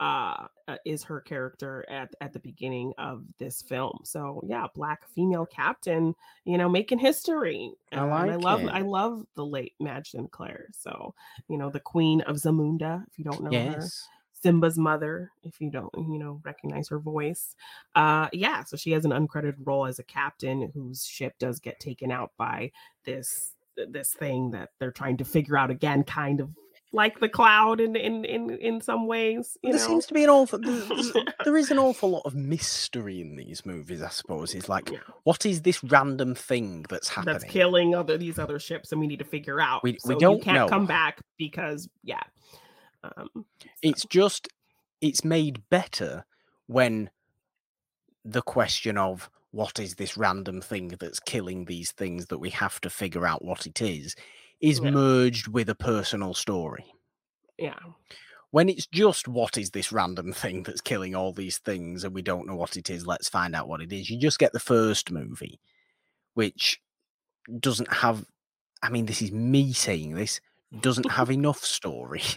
[0.00, 5.06] uh uh, is her character at at the beginning of this film so yeah black
[5.14, 8.68] female captain you know making history I And I love it.
[8.68, 11.14] I love the late Madge Sinclair so
[11.48, 14.08] you know the queen of Zamunda if you don't know her yes.
[14.40, 17.56] Simba's mother, if you don't, you know, recognize her voice.
[17.94, 21.80] Uh yeah, so she has an uncredited role as a captain whose ship does get
[21.80, 22.70] taken out by
[23.04, 23.54] this
[23.88, 26.50] this thing that they're trying to figure out again, kind of
[26.92, 29.86] like the cloud in in in, in some ways, you there know.
[29.86, 30.58] seems to be an awful
[31.44, 34.54] there is an awful lot of mystery in these movies, I suppose.
[34.54, 34.98] It's like, Yeah.
[35.24, 37.32] what is this random thing that's happening?
[37.34, 39.82] that's killing other these other ships and we need to figure out.
[39.82, 40.68] We- we so you don't can't know.
[40.68, 42.22] come back because yeah.
[43.02, 43.44] Um
[43.82, 44.48] It's just
[45.00, 46.24] it's made better
[46.66, 47.10] when
[48.24, 52.80] the question of what is this random thing that's killing these things that we have
[52.82, 54.14] to figure out what it is
[54.60, 54.90] is Yeah.
[54.90, 56.84] merged with a personal story.
[57.58, 57.78] yeah.
[58.50, 62.22] When it's just what is this random thing that's killing all these things and we
[62.22, 64.08] don't know what it is, let's find out what it is.
[64.08, 65.60] You just get the first movie,
[66.32, 66.80] which
[67.60, 68.24] doesn't have
[68.82, 70.40] I mean, this is me saying this,
[70.80, 72.22] doesn't have enough story.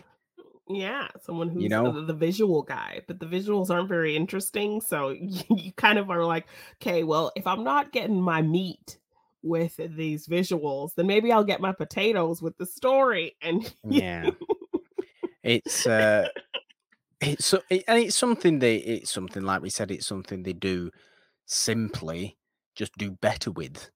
[0.73, 1.91] Yeah, someone who's know?
[1.91, 4.79] the, the visual guy, but the visuals aren't very interesting.
[4.79, 6.45] So you, you kind of are like,
[6.81, 8.97] okay, well, if I'm not getting my meat
[9.43, 13.35] with these visuals, then maybe I'll get my potatoes with the story.
[13.41, 14.31] And yeah
[15.43, 16.27] it's uh
[17.19, 20.53] it's so- it, and it's something they it's something like we said it's something they
[20.53, 20.89] do
[21.45, 22.37] simply
[22.75, 23.89] just do better with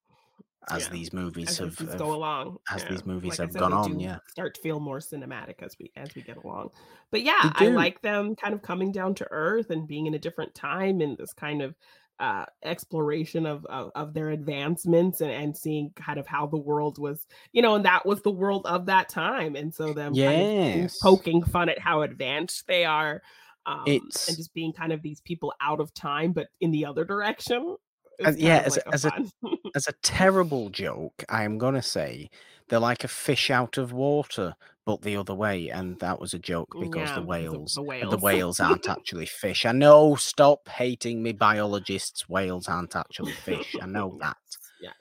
[0.69, 2.89] as Yeah, these movies as have, have- go along, as yeah.
[2.89, 5.91] these movies Like have said, gone on yeah start to feel more cinematic as we
[5.95, 6.69] as we get along.
[7.11, 10.19] But yeah, I like them kind of coming down to earth and being in a
[10.19, 11.75] different time and this kind of
[12.19, 16.97] uh exploration of of, of their advancements and, and seeing kind of how the world
[16.97, 19.55] was you know and that was the world of that time.
[19.55, 23.21] And so them kind of poking fun at how advanced they are
[23.65, 27.03] um, and just being kind of these people out of time but in the other
[27.03, 27.75] direction
[28.23, 29.31] As- yeah, as a- like as a- fun.
[29.75, 32.29] as a terrible joke i am gonna say
[32.69, 34.55] they're like a fish out of water
[34.85, 37.81] but the other way and that was a joke because Yeah, the of whales the
[37.81, 38.11] whales.
[38.11, 43.75] the whales aren't actually fish i know stop hating me biologists whales aren't actually fish
[43.81, 44.37] i know that
[44.81, 44.93] yes.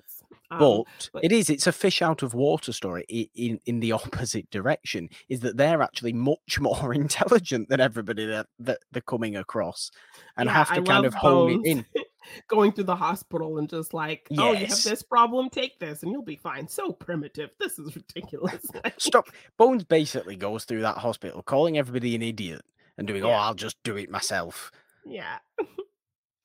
[0.51, 3.79] Um, but, but- it is it's a fish out of water story i- in in
[3.81, 9.03] the opposite direction is that they're actually much more intelligent than everybody that, that they're
[9.03, 9.91] coming across
[10.37, 11.87] and Yeah, have I to kind of hone it in
[12.49, 16.13] going through the hospital and just like, oh, you have this problem, take this, and
[16.13, 16.69] you'll be fine.
[16.69, 17.51] So primitive.
[17.59, 18.65] This is ridiculous.
[18.99, 22.63] Stop bones basically goes through that hospital calling everybody an idiot
[22.99, 24.71] and doing oh i'll just do it myself
[25.05, 25.39] yeah,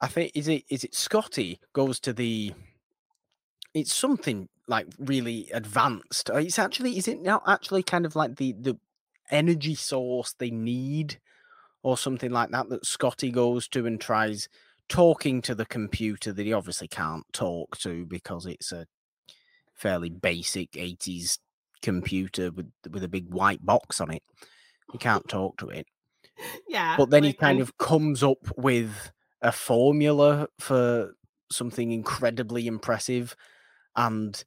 [0.02, 2.54] i think is it is it scotty goes to the
[3.74, 8.36] it's something like really advanced Uh, it's actually is it now actually kind of like
[8.38, 8.78] the the
[9.32, 11.20] energy source they need
[11.84, 14.50] or something like that that scotty goes to and tries
[14.90, 18.86] talking to the computer that he obviously can't talk to because it's a
[19.76, 21.38] fairly basic 80s
[21.82, 24.22] computer with with a big white box on it
[24.92, 25.88] he can't talk to it
[26.68, 26.96] yeah.
[26.98, 29.12] but then he kind of comes up with
[29.42, 31.14] a formula for
[31.50, 33.36] something incredibly impressive
[33.96, 34.44] and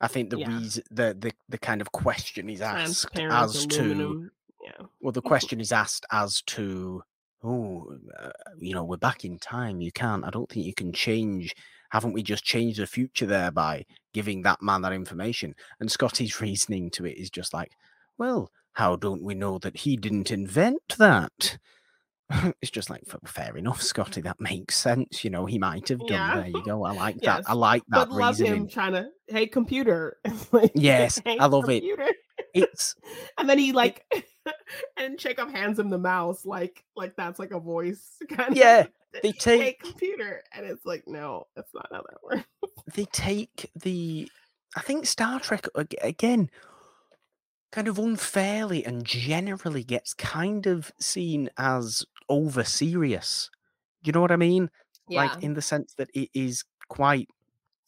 [0.00, 0.48] i think the Yeah.
[0.58, 4.30] reason the, the the kind of question is asked as to.
[4.64, 7.02] Yeah, well the question is asked as to
[7.42, 9.80] oh, uh, you know, we're back in time.
[9.80, 10.24] You can't.
[10.24, 11.54] I don't think you can change.
[11.90, 13.84] Haven't we just changed the future there by
[14.14, 15.54] giving that man that information?
[15.80, 17.72] And Scotty's reasoning to it is just like,
[18.18, 21.58] well, how don't we know that he didn't invent that?
[22.62, 24.20] it's just like fair enough, Scotty.
[24.22, 25.24] That makes sense.
[25.24, 26.08] You know, he might have done.
[26.10, 26.36] Yeah.
[26.36, 26.84] There you go.
[26.84, 27.50] I like Yes, that.
[27.50, 30.16] I like that But love him trying to, hey, computer.
[30.52, 31.80] Like, Yes, "Hey, I love it.
[31.80, 32.08] computer."
[32.54, 32.94] It's
[33.38, 34.04] And then he like,
[34.96, 38.80] and Chekov hands him the mouse, like, like that's like a voice kind yeah.
[38.80, 38.90] of.
[39.14, 42.44] Yeah, they Hey, take computer, and it's like, no, that's not how that works.
[42.94, 44.30] they take the
[44.76, 45.66] I think Star Trek
[46.00, 46.50] again
[47.72, 53.50] kind of unfairly and generally gets kind of seen as over serious.
[54.02, 54.70] You know what I mean?
[55.08, 55.24] Yeah.
[55.24, 57.28] Like in the sense that it is quite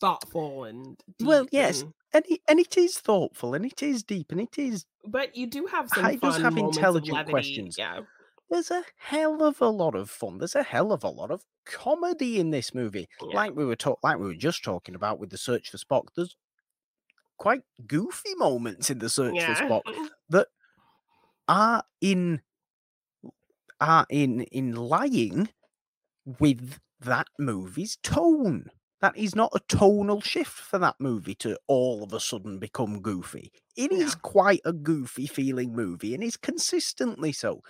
[0.01, 4.31] thoughtful and Well, yes, and- and it, and it is thoughtful and it is deep
[4.33, 7.77] and it is but you do have some It does fun have intelligent questions.
[7.79, 8.01] Yeah,
[8.51, 10.39] there's a hell of a lot of fun.
[10.39, 13.09] There's a hell of a lot of comedy in this movie.
[13.21, 13.37] yeah.
[13.37, 16.09] Like we were talk like we were just talking about with the search for Spock.
[16.17, 16.37] There's
[17.37, 19.55] quite goofy moments in the search yeah.
[19.55, 20.49] for Spock that
[21.49, 22.41] are in
[23.81, 25.49] are in in lying
[26.39, 28.71] with that movie's tone.
[29.01, 33.01] That is not a tonal shift for that movie to all of a sudden become
[33.03, 33.53] goofy.
[33.77, 34.15] It is Yeah.
[34.15, 37.61] quite a goofy feeling movie and is consistently so.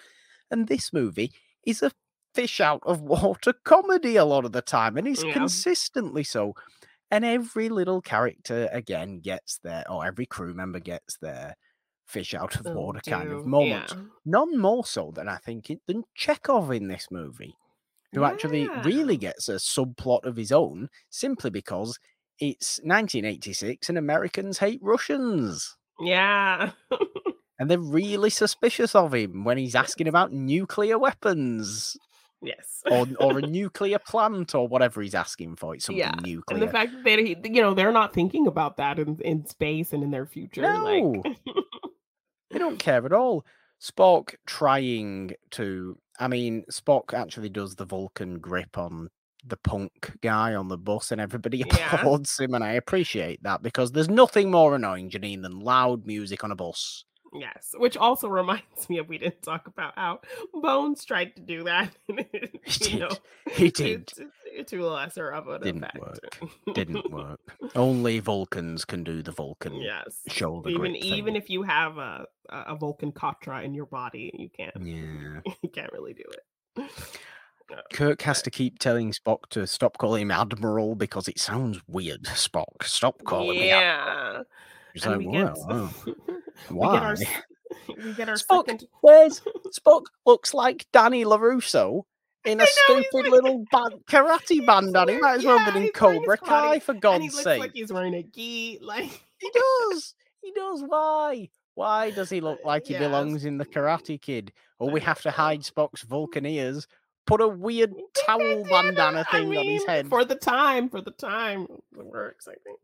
[0.51, 1.33] And this movie
[1.66, 1.93] is a
[2.35, 5.25] fish out of water comedy a lot of the time and is Yeah.
[5.25, 6.55] consistently so.
[7.11, 11.57] And every little character again gets their, or every crew member gets their
[12.07, 13.95] fish out of Oh, water kind of moment.
[13.95, 14.09] yeah.
[14.25, 17.57] none more so than I think it, than Chekov in this movie,
[18.15, 21.99] who actually really gets a subplot of his own simply because
[22.39, 25.77] it's 1986 and Americans hate Russians.
[26.01, 26.71] Yeah.
[27.59, 31.97] And they're really suspicious of him when he's asking about nuclear weapons
[32.43, 32.83] yes.
[32.91, 35.75] or, or a nuclear plant or whatever he's asking for.
[35.75, 36.59] It's something Yeah, And nuclear.
[36.59, 40.03] the fact that they, you know, they're not thinking about that in, in space and
[40.03, 40.62] in their future.
[40.62, 41.23] No.
[41.25, 41.37] Like,
[42.51, 43.45] They don't care at all.
[43.81, 45.97] Spock trying to.
[46.19, 49.09] I mean, Spock actually does the Vulcan grip on
[49.47, 51.95] the punk guy on the bus, and everybody Yeah.
[51.97, 56.45] applauds him, and I appreciate that because there's nothing more annoying, Janine, than loud music
[56.45, 57.05] on a bus.
[57.35, 57.70] Yes.
[57.76, 60.20] Which also reminds me of we didn't talk about how
[60.53, 61.91] Bones tried to do that.
[62.66, 63.18] He you know, did.
[63.53, 64.07] He did.
[64.09, 64.30] to-
[64.66, 65.99] to lesser of an Didn't effect.
[65.99, 66.74] work.
[66.76, 67.41] Didn't work.
[67.74, 70.20] Only Vulcans can do the Vulcan yes.
[70.28, 74.72] shoulder Even even if you have a a Vulcan Katra in your body, you can't
[74.80, 75.41] Yeah.
[75.61, 76.22] you can't really do
[76.78, 76.91] it.
[77.72, 81.80] Uh, Kirk has to keep telling Spock to stop calling him Admiral because it sounds
[81.89, 82.22] weird.
[82.24, 84.35] Spock, stop calling me Admiral.
[84.37, 84.43] yeah.
[84.93, 87.27] He's And like, we get, oh, we get our why?
[88.05, 89.41] we get our Spock, second Where's
[89.79, 92.03] Spock looks like Danny LaRusso
[92.45, 95.09] in a know, stupid little band, karate band on.
[95.09, 96.95] He might as well yeah, have been in he's wearing his Cobra karate- Kai, for
[96.95, 97.61] God's looks sake.
[97.61, 98.79] like he's wearing a gi.
[98.83, 100.15] Like He does.
[100.43, 100.83] He does.
[100.87, 101.49] Why?
[101.75, 104.53] Why does he look like he belongs in the Karate Kid?
[104.79, 106.87] Or we have to hide Spock's Vulcan ears,
[107.27, 110.09] put a weird towel Bandana, bandana I thing on his head.
[110.09, 110.89] for the time.
[110.89, 111.67] For the time,
[111.99, 112.47] it works.
[112.47, 112.79] I think.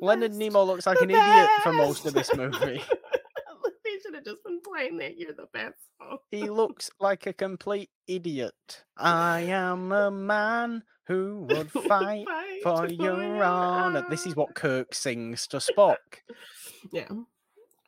[0.00, 0.40] Leonard best.
[0.40, 2.82] Nimoy looks like The an idiot for most of this movie.
[3.84, 5.18] they should have just been playing that.
[5.18, 5.76] You're the best.
[6.30, 8.84] He looks like a complete idiot.
[8.96, 12.26] I am a man who would fight
[12.62, 14.04] for your honor.
[14.08, 15.96] This is what Kirk sings to Spock.
[16.92, 17.08] Yeah.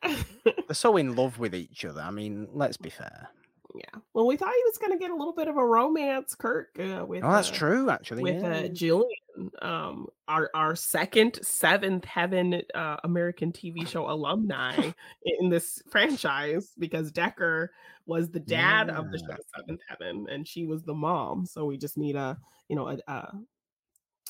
[0.03, 2.01] They're so in love with each other.
[2.01, 3.29] I mean, let's be fair.
[3.77, 3.99] Yeah.
[4.13, 6.77] Well, we thought he was going to get a little bit of a romance, Kirk,
[6.79, 8.23] uh, with Oh, that's uh, true, actually.
[8.23, 8.57] with yeah.
[8.57, 14.91] uh, Gillian, um, our our second Seventh Heaven uh, American TV show alumni
[15.39, 17.71] in this franchise because Decker
[18.05, 21.45] was the dad of the show Seventh Heaven and she was the mom.
[21.45, 22.37] So we just need a
[22.69, 23.33] you know a, a,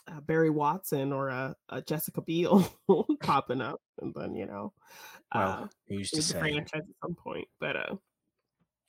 [0.08, 2.68] a Barry Watson or a, a Jessica Biel
[3.22, 4.74] popping up, and then you know.
[5.34, 6.40] well, uh, who's to say?
[6.40, 7.96] franchise at some point, but uh,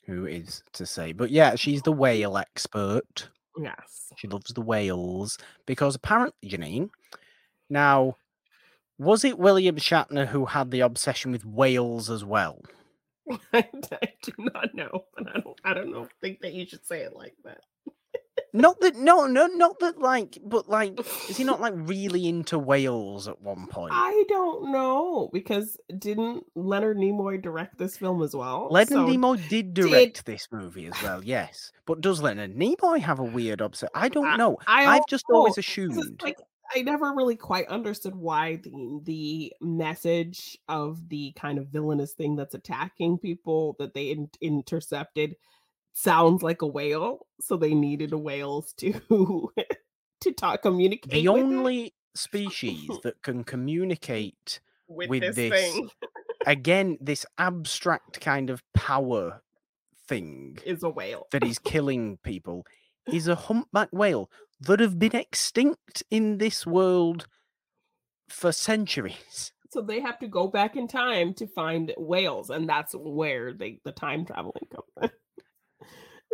[0.06, 1.12] Who is to say?
[1.12, 3.28] But yeah, she's the whale expert.
[3.60, 6.90] yes, She loves the whales because apparently, Janine.
[7.68, 8.16] Now,
[8.98, 12.62] was it William Shatner who had the obsession with whales as well?
[13.52, 13.68] I,
[14.22, 17.16] do not know, but I don't I don't know think that you should say it
[17.16, 17.58] like that.
[18.56, 19.98] Not that, no, no, not that.
[19.98, 20.98] Like, but like,
[21.28, 23.92] is he not like really into whales at one point?
[23.94, 28.68] I don't know because didn't Leonard Nimoy direct this film as well?
[28.70, 31.72] Leonard So Nimoy did direct this movie as well, yes.
[31.86, 33.90] But does Leonard Nimoy have a weird obsession?
[33.94, 34.58] I don't I- know.
[34.66, 35.36] I I've just know.
[35.36, 36.22] always assumed.
[36.22, 36.38] like
[36.74, 42.34] I never really quite understood why the the message of the kind of villainous thing
[42.34, 45.36] that's attacking people that they in- intercepted
[45.96, 48.92] sounds like a whale, so they needed a whales to
[50.20, 51.10] to talk communicate.
[51.10, 51.44] The with it.
[51.44, 55.88] only species that can communicate with, with this, this thing
[56.46, 59.42] again this abstract kind of power
[60.06, 61.26] thing is a whale.
[61.32, 62.64] that is killing people
[63.12, 64.30] is a humpback whale
[64.60, 67.26] that have been extinct in this world
[68.28, 69.52] for centuries.
[69.70, 73.80] So they have to go back in time to find whales, and that's where they
[73.84, 75.10] the time traveling comes in.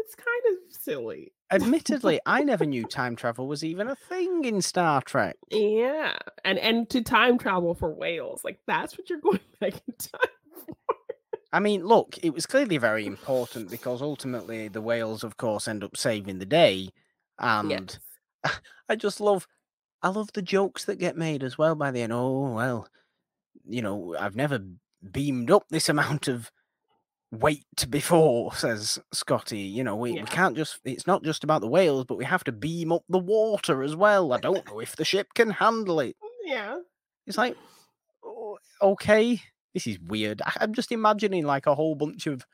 [0.05, 1.33] It's kind of silly.
[1.51, 5.37] Admittedly, I never knew time travel was even a thing in Star Trek.
[5.51, 6.17] Yeah.
[6.45, 8.43] And and to time travel for whales.
[8.45, 10.31] Like that's what you're going back in time.
[10.67, 10.75] for.
[11.53, 15.85] I mean, look, it was clearly very important because ultimately the whales, of course, end
[15.85, 16.89] up saving the day.
[17.39, 17.71] And
[18.45, 18.59] Yes.
[18.89, 19.47] I just love,
[20.03, 22.13] I love the jokes that get made as well by the end.
[22.13, 22.89] Oh, well,
[23.69, 24.61] you know, I've never
[25.13, 26.51] beamed up this amount of
[27.33, 29.59] weight before, says Scotty.
[29.61, 30.21] You know, we, Yeah.
[30.23, 33.03] we can't just, it's not just about the whales, but we have to beam up
[33.09, 34.33] the water as well.
[34.33, 36.15] I don't know if the ship can handle it.
[36.45, 36.77] Yeah.
[37.27, 37.57] It's like,
[38.25, 39.41] "Oh, okay,
[39.75, 40.43] this is weird.
[40.61, 42.45] I'm just imagining like a whole bunch of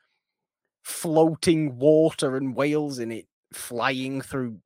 [0.83, 4.59] floating water and whales in it flying through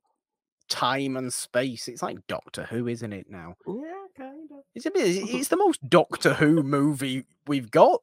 [0.68, 1.88] time and space.
[1.88, 3.26] It's like Doctor Who, isn't it?
[3.28, 4.58] Now Yeah, kind of.
[4.74, 5.04] it's a bit.
[5.06, 8.00] It's the most Doctor Who movie we've got.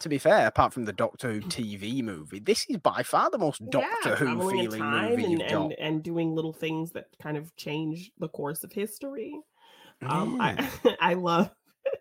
[0.00, 3.38] To be fair, apart from the Doctor Who TV movie, this is by far the
[3.38, 5.72] most Doctor yeah, Who feeling time movie and, you've and, got.
[5.78, 9.38] and doing little things that kind of change the course of history.
[10.02, 10.68] Um, I
[11.00, 11.50] I love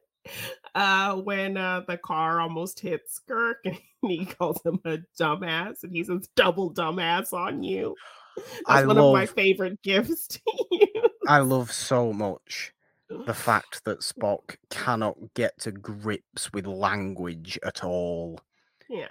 [0.75, 5.95] uh when uh the car almost hits Kirk and he calls him a dumbass and
[5.95, 7.95] he says double dumbass on you.
[8.35, 10.39] That's I one of my favorite gifts to
[10.71, 10.87] you.
[11.27, 12.73] I love so much
[13.25, 18.39] the fact that Spock cannot get to grips with language at all.
[18.89, 19.07] Yeah.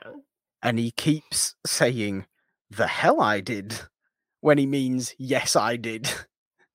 [0.62, 2.26] And he keeps saying,
[2.70, 3.80] the hell I did,
[4.40, 6.10] when he means, yes, I did.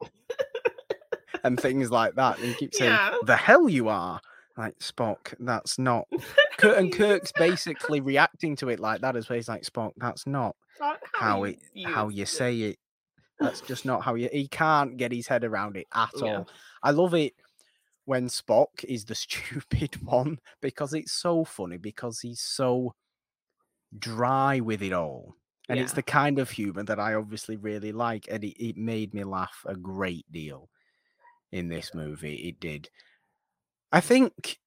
[1.43, 2.37] and things like that.
[2.39, 3.15] And he keeps saying, Yeah.
[3.23, 4.21] the hell you are.
[4.57, 6.07] Like, Spock, that's not.
[6.63, 9.35] And Kirk's basically reacting to it like that as well.
[9.35, 10.55] He's like, Spock, that's not
[11.13, 12.27] how you it how you it.
[12.29, 12.79] say it.
[13.39, 14.29] That's just not how you.
[14.31, 16.39] He can't get his head around it at Yeah.
[16.39, 16.49] all.
[16.83, 17.33] I love it
[18.05, 22.93] when Spock is the stupid one because it's so funny because he's so
[23.99, 25.35] dry with it all.
[25.69, 28.27] And it's the kind of humor that I obviously really like.
[28.31, 30.69] And it, it made me laugh a great deal
[31.51, 32.35] in this movie.
[32.35, 32.89] It did.
[33.91, 34.59] I think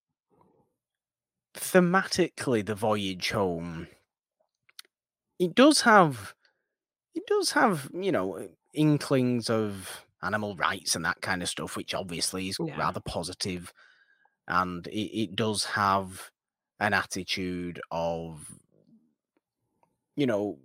[1.54, 3.88] thematically, the voyage home,
[5.38, 6.34] it does have,
[7.14, 11.94] it does have, you know, inklings of animal rights and that kind of stuff, which
[11.94, 12.76] obviously is Yeah.
[12.76, 13.72] rather positive,
[14.48, 16.30] and it, it does have
[16.80, 18.46] an attitude of,
[20.16, 20.58] you know,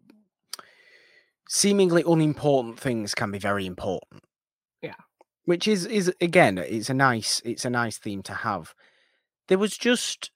[1.47, 4.24] seemingly unimportant things can be very important.
[4.82, 4.95] Yeah.
[5.45, 8.74] Which is is again, it's a nice it's a nice theme to have.
[9.47, 10.32] There was just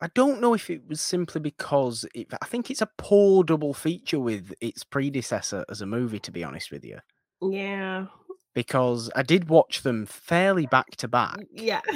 [0.00, 3.74] I don't know if it was simply because it, I think it's a poor double
[3.74, 6.98] feature with its predecessor as a movie, to be honest with you.
[7.42, 8.06] Yeah.
[8.54, 11.40] Because I did watch them fairly back to back.
[11.52, 11.80] Yeah.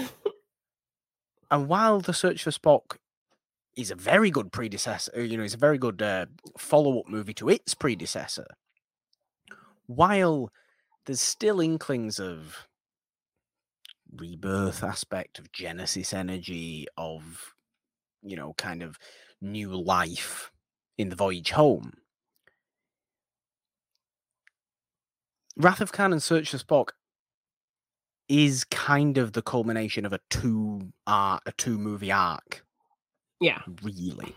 [1.52, 2.96] And while The Search for Spock
[3.76, 6.24] is a very good predecessor, you know, it's a very good uh,
[6.56, 8.46] follow up movie to its predecessor,
[9.84, 10.50] while
[11.04, 12.66] there's still inklings of
[14.16, 17.51] rebirth aspect, of Genesis energy, of,
[18.22, 18.98] you know, kind of
[19.40, 20.50] new life
[20.98, 21.92] in the voyage home.
[25.56, 26.88] Wrath of Khan and Search for Spock
[28.28, 32.64] is kind of the culmination of a two arc, a two movie arc,
[33.40, 33.60] Yeah.
[33.82, 34.34] really.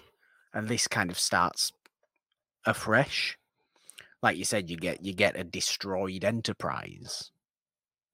[0.54, 1.72] And this kind of starts
[2.66, 3.38] afresh.
[4.22, 7.32] Like you said, you get you get a destroyed enterprise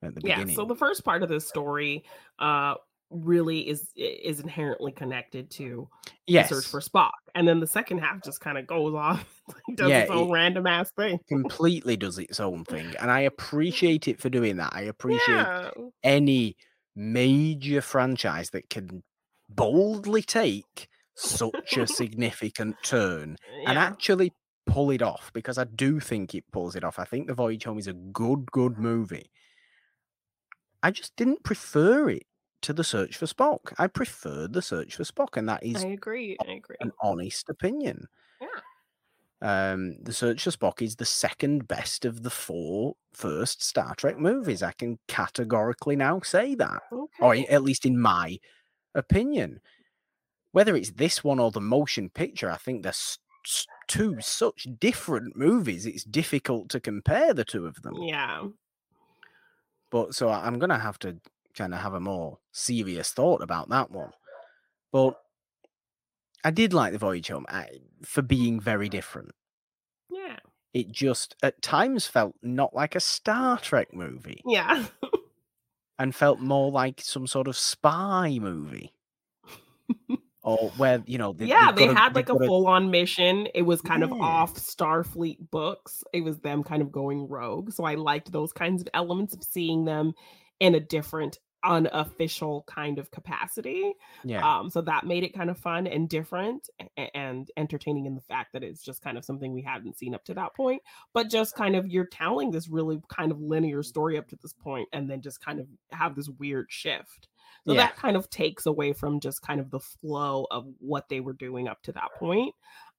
[0.03, 0.45] at the Yeah.
[0.47, 2.03] So the first part of this story
[2.37, 2.75] uh
[3.11, 5.87] really is is inherently connected to
[6.27, 7.11] the search for Spock.
[7.35, 9.25] And then the second half just kind of goes off,
[9.75, 11.19] does Yeah, its own it- random ass thing.
[11.29, 14.71] completely does its own thing, and I appreciate it for doing that.
[14.73, 15.71] I appreciate Yeah.
[16.03, 16.55] any
[16.95, 19.03] major franchise that can
[19.49, 23.35] boldly take such a significant turn
[23.65, 24.31] and actually
[24.65, 26.99] pull it off because I do think it pulls it off.
[26.99, 29.29] I think The Voyage Home is a good, good movie.
[30.83, 32.23] I just didn't prefer it
[32.61, 33.73] to The Search for Spock.
[33.77, 36.37] I preferred The Search for Spock, and that is I agree.
[36.47, 36.75] I agree.
[36.79, 38.07] an honest opinion.
[38.39, 38.47] Yeah.
[39.41, 44.17] Um, The Search for Spock is the second best of the four first Star Trek
[44.17, 44.61] movies.
[44.63, 47.45] I can categorically now say that, or Okay.
[47.47, 48.39] i- at least in my
[48.95, 49.61] opinion.
[50.53, 54.67] Whether it's this one or the motion picture, I think they're s- s- two such
[54.79, 55.85] different movies.
[55.85, 57.95] It's difficult to compare the two of them.
[58.03, 58.47] Yeah.
[59.89, 61.17] But so I'm gonna have to
[61.55, 64.11] kind of have a more serious thought about that one.
[64.91, 65.15] But
[66.43, 67.45] I did like the Voyage Home
[68.03, 69.31] for being very different.
[70.09, 70.37] Yeah.
[70.73, 74.85] It just at times felt not like a Star Trek movie Yeah.
[75.99, 78.93] and felt more like some sort of spy movie.
[80.43, 83.47] or where you know they, yeah, they had like a full on mission.
[83.53, 86.03] It was kind of off Starfleet books.
[86.13, 87.71] It was them kind of going rogue.
[87.73, 90.13] So I liked those kinds of elements of seeing them
[90.61, 93.93] in a different unofficial kind of capacity.
[94.23, 96.69] yeah Um, so that made it kind of fun and different
[97.13, 100.23] and entertaining in the fact that it's just kind of something we hadn't seen up
[100.25, 100.81] to that point.
[101.13, 104.53] But just kind of you're telling this really kind of linear story up to this
[104.53, 107.27] point and then just kind of have this weird shift.
[107.67, 107.81] So Yeah.
[107.87, 111.33] that kind of takes away from just kind of the flow of what they were
[111.33, 112.55] doing up to that point.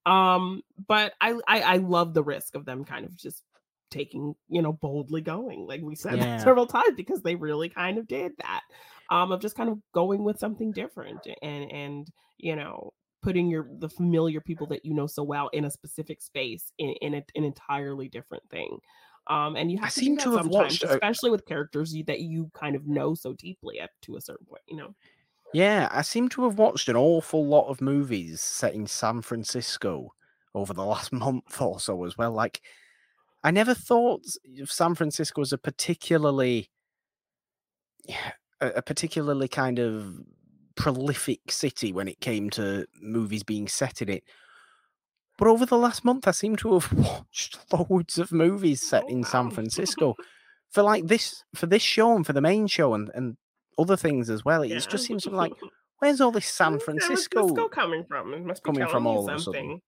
[0.06, 3.42] Um, but I I, I love the risk of them kind of just
[3.92, 6.36] taking, you know, boldly going, like we said Yeah.
[6.38, 8.62] several times, because they really kind of did that.
[9.10, 13.68] Um, of just kind of going with something different and and you know putting your
[13.78, 17.22] the familiar people that you know so well in a specific space in, in a,
[17.34, 18.78] an entirely different thing.
[19.28, 21.94] Um, and you have I to seem to have sometimes, watched a- especially with characters
[21.94, 24.62] you, that you kind of know so deeply up to a certain point.
[24.66, 24.94] You know,
[25.52, 30.14] Yeah, I seem to have watched an awful lot of movies set in San Francisco
[30.54, 32.32] over the last month or so as well.
[32.32, 32.62] Like,
[33.44, 34.22] I never thought
[34.66, 36.70] San Francisco was a particularly,
[38.60, 40.20] a, particularly kind of
[40.76, 44.24] prolific city when it came to movies being set in it.
[45.38, 49.04] But over the last month, I seem to have watched loads of movies oh, set
[49.04, 49.50] Oh, in San.
[49.50, 50.14] Francisco
[50.70, 53.36] for like this for this show and for the main show and and
[53.78, 54.62] other things as well.
[54.62, 54.78] It Yeah.
[54.78, 55.52] just seems to be like
[55.98, 57.68] Where's all this San Where's Francisco?
[57.68, 58.34] coming from?
[58.34, 59.42] It must be coming from all of a sudden?
[59.42, 59.80] something.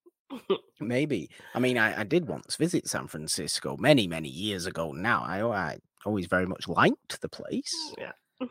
[0.81, 1.31] Maybe.
[1.55, 4.93] I mean, I, I did once visit San Francisco many, many years ago.
[4.93, 7.75] Now I, I always very much liked the place.
[7.99, 8.13] yeah.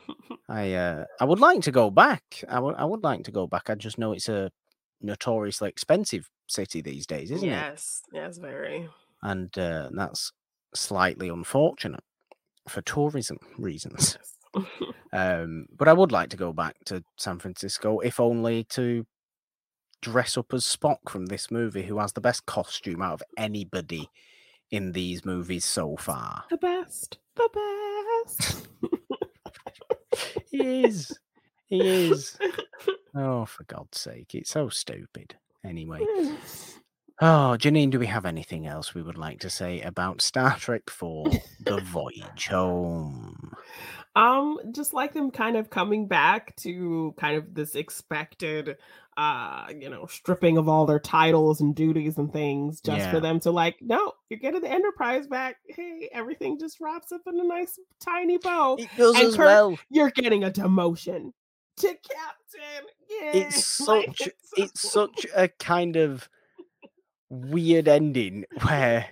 [0.49, 2.23] I uh, I would like to go back.
[2.47, 3.69] I would I would like to go back.
[3.69, 4.49] I just know it's a
[5.01, 7.51] notoriously expensive city these days, isn't it?
[7.51, 8.01] yes.
[8.13, 8.38] Yes.
[8.38, 8.88] Very.
[9.21, 10.31] And uh, that's
[10.73, 12.03] slightly unfortunate
[12.67, 14.17] for tourism reasons.
[14.19, 14.65] Yes.
[15.13, 19.05] Um, but I would like to go back to San Francisco, if only to
[20.04, 24.10] dress up as Spock from this movie, who has the best costume out of anybody
[24.70, 26.43] in these movies so far.
[26.49, 27.18] the best.
[27.36, 27.49] The
[28.28, 28.68] best.
[30.51, 31.12] He is.
[31.66, 32.38] He is.
[33.16, 34.36] Oh, for God's sake.
[34.36, 35.36] It's so stupid.
[35.66, 36.01] Anyway.
[37.22, 40.89] Oh, Janine, do we have anything else we would like to say about Star Trek
[40.89, 41.26] for
[41.60, 43.54] The Voyage Home?
[44.16, 48.78] um just like them kind of coming back to kind of this expected
[49.18, 53.11] uh you know stripping of all their titles and duties and things just Yeah.
[53.11, 57.22] for them to like no you're getting the enterprise back hey everything just wraps up
[57.28, 59.78] in a nice tiny bow It does And as Kirk- well.
[59.89, 61.32] you're getting a demotion
[61.78, 66.28] to captain yeah it's like, such it's such a kind of
[67.30, 69.07] weird ending where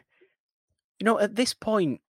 [1.00, 2.02] you know at this point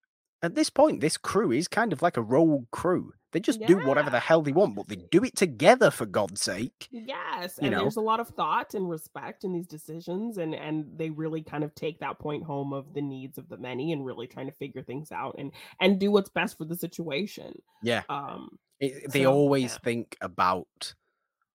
[0.43, 3.79] at this point this crew is kind of like a rogue crew they just do
[3.79, 7.71] whatever the hell they want but they do it together for god's sake Yes, you
[7.71, 7.81] and know?
[7.81, 11.65] there's a lot of thought and respect in these decisions, and and they really kind
[11.65, 14.53] of take that point home of the needs of the many, and really trying to
[14.53, 17.55] figure things out and and do what's best for the situation.
[17.81, 19.79] yeah Um, it, they So, always yeah.
[19.79, 20.95] think about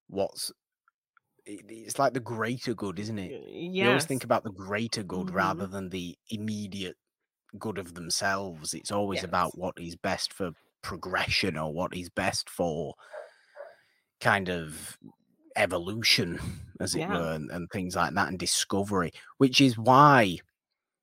[0.07, 0.51] what's
[1.45, 5.31] it's like the greater good isn't it yes, they always think about the greater good
[5.31, 5.31] Mhm.
[5.31, 6.97] rather than the immediate
[7.59, 8.73] good of themselves.
[8.73, 9.23] It's always Yes.
[9.23, 12.95] about what is best for progression or what is best for
[14.19, 14.97] kind of
[15.55, 16.39] evolution,
[16.79, 17.07] as it Yeah.
[17.07, 20.37] were, and, and things like that, and discovery, which is why,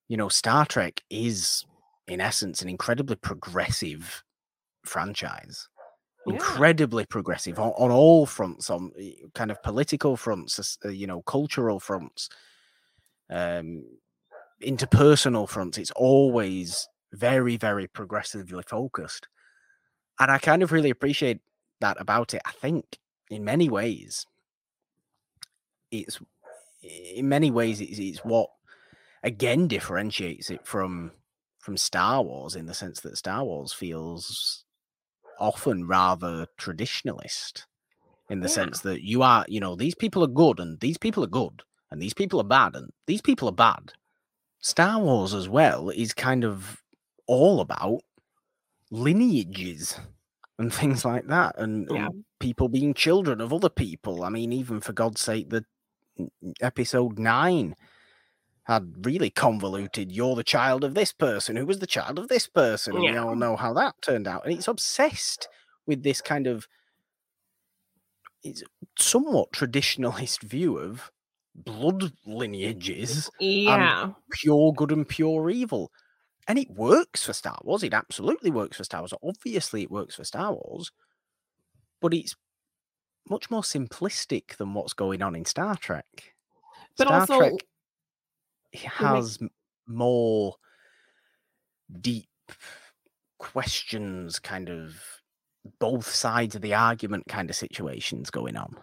[0.09, 1.65] you know, Star Trek is,
[2.09, 4.23] in essence, an incredibly progressive
[4.85, 5.69] franchise
[6.25, 6.65] Yeah.
[6.65, 11.23] incredibly progressive on, on all fronts on eh, kind of political fronts uh, you know
[11.23, 12.29] cultural fronts
[13.31, 13.85] um
[14.65, 19.29] interpersonal fronts it's always very very progressively focused
[20.21, 21.41] and i kind of really appreciate
[21.81, 22.99] that about it i think
[23.31, 24.27] in many ways
[25.91, 26.21] it's
[26.83, 28.51] in many ways it's, it's what
[29.23, 31.13] again differentiates it from
[31.59, 34.65] from star wars in the sense that star wars feels
[35.41, 37.65] often rather traditionalist
[38.31, 38.55] in the Yeah.
[38.55, 41.63] sense that you are, you know, these people are good and these people are good
[41.91, 43.93] and these people are bad and these people are bad.
[44.65, 46.83] Star Wars as well is kind of
[47.27, 48.01] all about
[48.91, 50.01] lineages
[50.59, 52.07] and things like that and, uh, Yeah.
[52.07, 54.25] and people being children of other people.
[54.25, 55.67] I mean, even for God's sake, the
[56.63, 57.75] episode nine
[58.65, 60.11] had really convoluted.
[60.11, 63.17] You're the child of this person, who was the child of this person, and we
[63.17, 64.47] all know how that turned out.
[64.47, 65.49] And it's obsessed
[65.87, 66.67] with this kind of
[68.43, 68.63] it's
[68.99, 71.11] somewhat traditionalist view of
[71.55, 74.13] blood lineages, Yeah.
[74.31, 75.93] pure good and pure evil.
[76.47, 77.83] And it works for Star Wars.
[77.83, 79.15] It absolutely works for Star Wars.
[79.23, 80.91] Obviously, it works for Star Wars,
[82.01, 82.37] but it's
[83.31, 86.35] much more simplistic than what's going on in Star Trek.
[86.99, 87.53] But Star also, Trek
[88.85, 89.51] has m-
[89.87, 90.57] more
[92.01, 92.29] deep
[93.39, 94.97] questions, kind of
[95.79, 98.77] both sides of the argument kind of situations going on.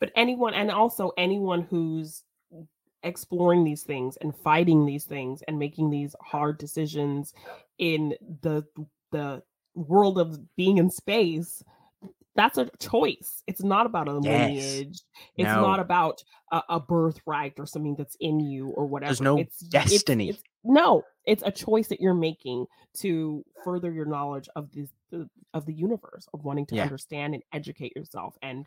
[0.00, 2.22] But anyone and also anyone who's
[3.02, 7.32] exploring these things and fighting these things and making these hard decisions
[7.78, 8.64] in the
[9.12, 9.42] the
[9.74, 11.62] world of being in space
[12.34, 15.02] that's a choice it's not about a lineage Yes.
[15.36, 15.60] it's No.
[15.62, 19.62] not about a, a birthright or something that's in you or whatever there's no it's
[19.62, 20.30] it's- destiny.
[20.30, 25.28] it's, no it's a choice that you're making to further your knowledge of this the,
[25.54, 26.82] of the universe of wanting to Yeah.
[26.84, 28.66] understand and educate yourself and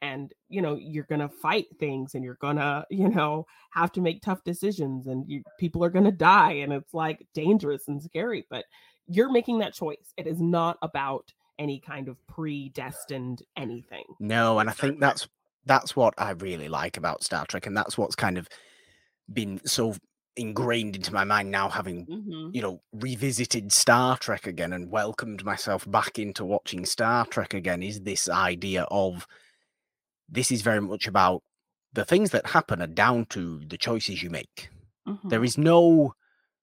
[0.00, 4.22] and you know you're gonna fight things and you're gonna you know have to make
[4.22, 8.64] tough decisions and you, people are gonna die and it's like dangerous and scary but
[9.06, 10.14] you're making that choice.
[10.16, 14.04] It is not about any kind of predestined anything.
[14.18, 15.28] No, and I think that's
[15.66, 18.48] that's what I really like about Star Trek, and that's what's kind of
[19.32, 19.94] been so
[20.36, 22.50] ingrained into my mind now, having mm-hmm.
[22.52, 27.82] you know revisited Star Trek again and welcomed myself back into watching Star Trek again.
[27.82, 29.26] Is this idea of
[30.28, 31.42] this is very much about
[31.92, 34.68] the things that happen are down to the choices you make.
[35.06, 35.28] Mm-hmm.
[35.28, 36.14] There is no,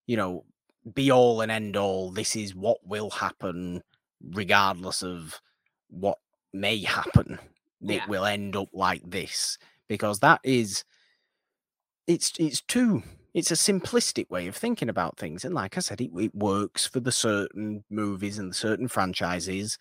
[0.06, 0.46] you know,
[0.94, 2.12] be all and end all.
[2.12, 3.82] This is what will happen,
[4.22, 5.40] regardless of
[5.90, 6.18] what
[6.54, 7.40] may happen.
[7.84, 9.58] It will end up like this
[9.88, 10.84] because that is,
[12.06, 13.02] it's it's too.
[13.34, 16.86] It's a simplistic way of thinking about things, and like I said, it, it works
[16.86, 19.78] for the certain movies and the certain franchises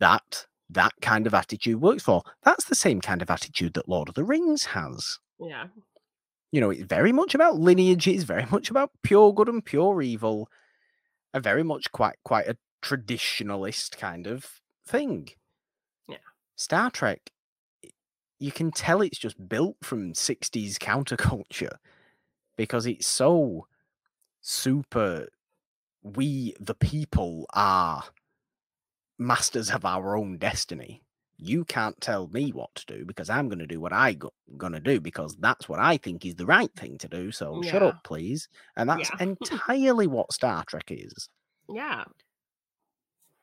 [0.00, 2.22] that that kind of attitude works for.
[2.42, 5.66] That's the same kind of attitude that Lord of the Rings has yeah
[6.52, 8.08] you know, it's very much about lineage.
[8.08, 10.48] It's very much about pure good and pure evil.
[11.32, 15.28] A very much quite quite a traditionalist kind of thing.
[16.08, 16.16] Yeah.
[16.56, 17.30] Star Trek,
[18.40, 21.76] you can tell it's just built from '60s counterculture
[22.60, 23.66] because it's so
[24.42, 25.26] super.
[26.02, 28.04] We the people are
[29.18, 31.02] masters of our own destiny.
[31.38, 34.34] You can't tell me what to do because I'm going to do what I go-
[34.58, 37.32] going to do because that's what I think is the right thing to do.
[37.32, 38.46] So shut up, please.
[38.76, 39.16] And that's Yeah.
[39.40, 41.30] entirely what Star Trek is.
[41.72, 42.04] yeah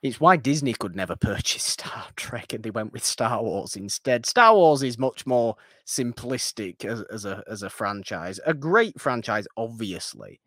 [0.04, 4.26] It's why Disney could never purchase Star Trek and they went with Star Wars instead.
[4.26, 8.40] Star Wars is much more simplistic as, as a as a franchise.
[8.46, 10.40] A great franchise, obviously.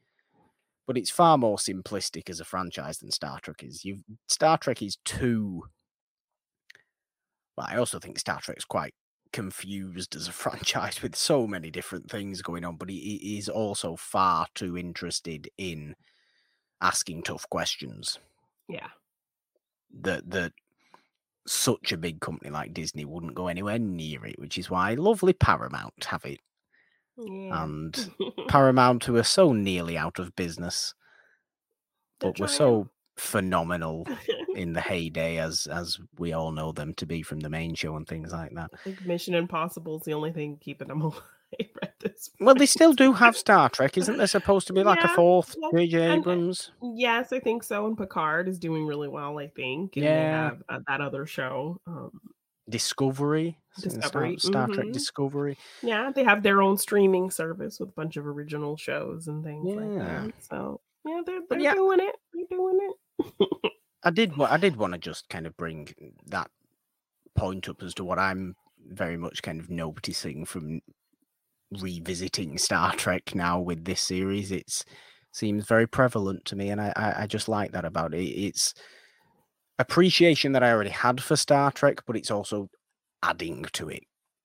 [0.87, 3.85] But it's far more simplistic as a franchise than Star Trek is.
[3.85, 3.99] You
[4.29, 5.65] Star Trek is too
[7.57, 8.95] well, I also think Star Trek's quite
[9.33, 13.97] confused as a franchise with so many different things going on, but it is also
[13.97, 15.95] far too interested in
[16.81, 18.19] asking tough questions
[18.71, 18.89] yeah
[20.03, 20.53] that that
[21.47, 25.33] such a big company like Disney wouldn't go anywhere near it, which is why lovely
[25.33, 26.41] Paramount have it.
[27.17, 28.11] yeah And
[28.49, 30.95] Paramount, who are so nearly out of business,
[32.21, 34.07] They're but were so phenomenal
[34.55, 37.97] in the heyday as as we all know them to be from the main show
[37.97, 38.71] and things like that.
[38.73, 41.23] I think Mission Impossible is the only thing keeping them alive
[42.01, 45.09] this Well, they still do have Star Trek, isn't there supposed to be like a
[45.09, 46.03] fourth J.J.
[46.05, 46.71] and- Abrams?
[46.83, 47.87] Yes, I think so.
[47.87, 49.97] And Picard is doing really well, I think.
[49.97, 50.15] And Yeah.
[50.15, 51.81] they have uh, that other show.
[51.87, 52.13] Um,
[52.69, 54.93] Discovery, S- Star- Discovery, Star, Trek mhm.
[54.93, 55.59] Discovery.
[55.83, 59.75] yeah, they have their own streaming service with a bunch of original shows and things
[59.75, 60.25] like Yeah.
[60.27, 60.33] that.
[60.45, 61.75] So yeah, they're, they're yeah.
[61.75, 62.15] doing it.
[62.33, 62.79] They're doing
[63.19, 63.73] it.
[64.05, 64.33] I did.
[64.41, 65.93] I did want to just kind of bring
[66.27, 66.51] that
[67.35, 68.55] point up as to what I'm
[68.89, 70.81] very much kind of noticing from
[71.81, 74.51] revisiting Star Trek now with this series.
[74.53, 74.85] It's
[75.33, 78.25] seems very prevalent to me, and I I, I just like that about it.
[78.25, 78.75] It's
[79.79, 82.69] appreciation that I already had for Star Trek, but it's also
[83.23, 84.03] adding to it,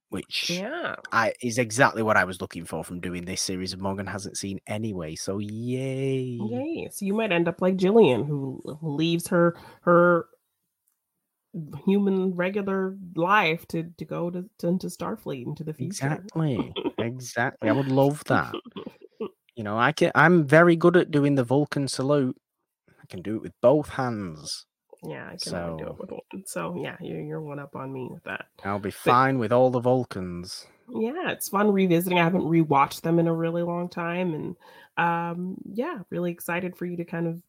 [0.10, 0.96] which Yeah.
[1.12, 4.38] I is exactly what I was looking for from doing this series of Morgan hasn't
[4.38, 5.16] seen anyway.
[5.16, 6.38] So yay!
[6.40, 6.88] Yay.
[6.92, 10.28] So you might end up like Gillian, who leaves her her
[11.86, 16.08] human regular life to to go to, to into Starfleet into the future.
[16.08, 16.74] Exactly.
[16.98, 17.70] exactly.
[17.70, 18.54] I would love that.
[19.56, 22.36] You know, I can I'm very good at doing the Vulcan salute.
[23.02, 24.66] I can do it with both hands.
[25.04, 26.44] Yeah, I can only do So- it with one.
[26.46, 28.46] So yeah, you're you're one up on me with that.
[28.64, 30.66] I'll be fine with all the Vulcans.
[30.90, 32.20] yeah, it's fun revisiting.
[32.20, 34.56] I haven't rewatched them in a really long time, and
[34.98, 37.42] um, yeah, really excited for you to kind of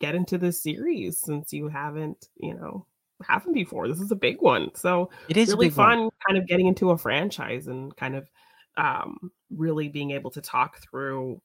[0.00, 2.86] get into this series since you haven't, you know,
[3.26, 3.88] haven't before.
[3.88, 5.98] This is a big one, so It is really big one.
[5.98, 8.28] fun, kind of getting into a franchise and kind of
[8.76, 11.40] um, really being able to talk through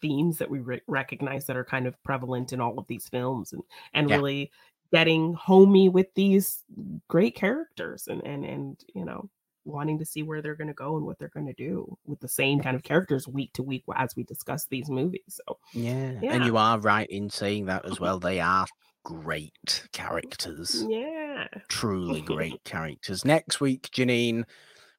[0.00, 3.52] themes that we re- recognize that are kind of prevalent in all of these films,
[3.52, 3.62] and
[3.94, 4.16] and Yeah.
[4.16, 4.50] really
[4.92, 6.62] getting homey with these
[7.08, 9.28] great characters, and and and you know
[9.64, 12.20] wanting to see where they're going to go and what they're going to do with
[12.20, 15.40] the same kind of characters week to week as we discuss these movies.
[15.44, 16.20] So Yeah.
[16.22, 18.20] And you are right in saying that as well.
[18.20, 18.66] They are
[19.06, 20.84] great characters.
[20.88, 23.24] yeah, Truly great characters.
[23.24, 24.44] Next week, Janine,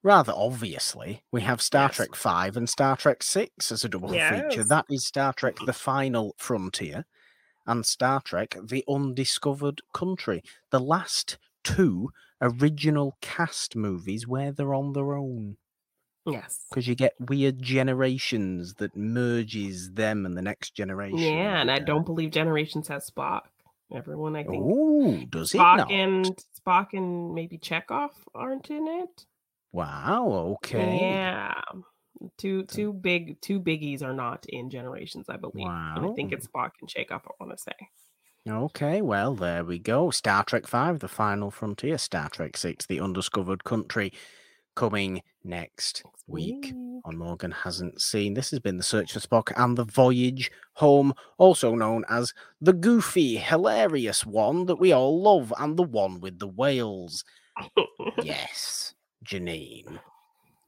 [0.02, 1.96] rather obviously, we have Star Yes.
[1.98, 4.64] Trek 5 and Star Trek 6 as a double feature.
[4.64, 7.06] That is Star Trek The Final Frontier
[7.66, 10.42] and Star Trek The Undiscovered Country.
[10.72, 15.58] The last two original cast movies where they're on their own.
[16.26, 21.18] yes, Because you get weird generations that merges them and the next generation.
[21.20, 23.42] yeah, and I don't believe Generations has Spock.
[23.94, 25.92] Everyone, I think Oh, does Spock not?
[25.92, 26.26] and
[26.60, 29.26] Spock and maybe Chekov aren't in it.
[29.72, 30.56] Wow.
[30.64, 31.00] Okay.
[31.02, 31.54] Yeah.
[32.38, 35.68] Two two big two biggies are not in Generations, I believe.
[35.68, 37.72] And I think it's Spock and Chekov, I want to say.
[38.50, 39.02] Okay.
[39.02, 40.10] Well, there we go.
[40.10, 41.98] Star Trek Five: The Final Frontier.
[41.98, 44.12] Star Trek Six: The Undiscovered Country.
[44.76, 46.74] Coming next week
[47.06, 48.34] on Morgan hasn't seen.
[48.34, 52.74] This has been the Search for Spock and the Voyage Home, also known as the
[52.74, 57.24] goofy, hilarious one that we all love, and the one with the whales.
[58.24, 58.94] Yes,
[59.24, 60.00] Janine.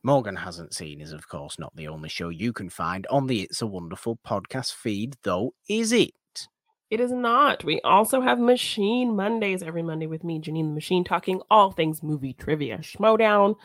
[0.04, 3.42] Morgan hasn't seen is, of course, not the only show you can find on the
[3.42, 6.14] It's a Wonderful podcast feed, though, is it?
[6.90, 7.64] It is not.
[7.64, 12.02] We also have Machine Mondays every Monday with me, Janine the Machine, talking all things
[12.02, 13.56] movie trivia Schmodown.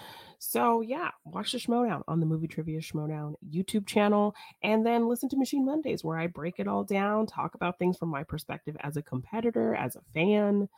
[0.47, 5.29] So yeah, watch the Schmodown on the Movie Trivia Schmodown YouTube channel, and then listen
[5.31, 8.77] to Machine Mondays where I break it all down, talk about things from my perspective
[8.81, 10.69] as a competitor, as a fan.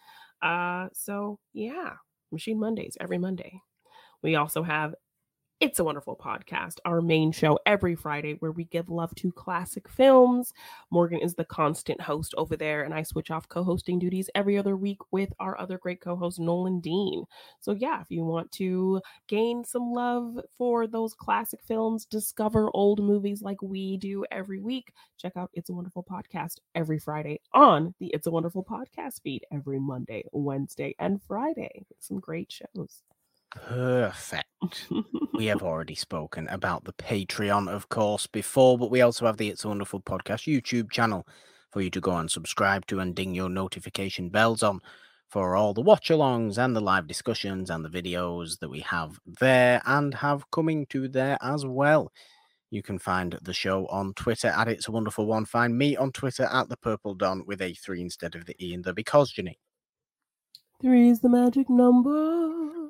[0.40, 1.94] Uh, so yeah,
[2.30, 3.60] Machine Mondays every Monday.
[4.22, 4.94] We also have
[5.59, 9.88] It's a Wonderful Podcast, our main show every Friday where we give love to classic
[9.88, 10.52] films.
[10.90, 14.59] Morgan is the constant host over there, and I switch off co hosting duties every
[14.59, 17.24] other week with our other great co host, Nolan Dean.
[17.61, 23.02] So, yeah, if you want to gain some love for those classic films, discover old
[23.02, 27.94] movies like we do every week, check out It's a Wonderful Podcast every Friday on
[27.98, 31.86] the It's a Wonderful Podcast feed every Monday, Wednesday, and Friday.
[31.98, 33.00] Some great shows.
[33.64, 34.88] Perfect.
[35.34, 39.48] we have already spoken about the Patreon, of course, before, but we also have the
[39.48, 41.26] It's a Wonderful Podcast YouTube channel
[41.70, 44.80] for you to go and subscribe to and ding your notification bells on
[45.28, 49.18] for all the watch alongs and the live discussions and the videos that we have
[49.40, 52.12] there and have coming to there as well.
[52.70, 55.44] You can find the show on Twitter at It's a Wonderful One.
[55.44, 58.74] Find me on Twitter at the Purple Don with a three instead of the E
[58.74, 59.59] in the because Janine.
[60.80, 62.86] Three is the magic number.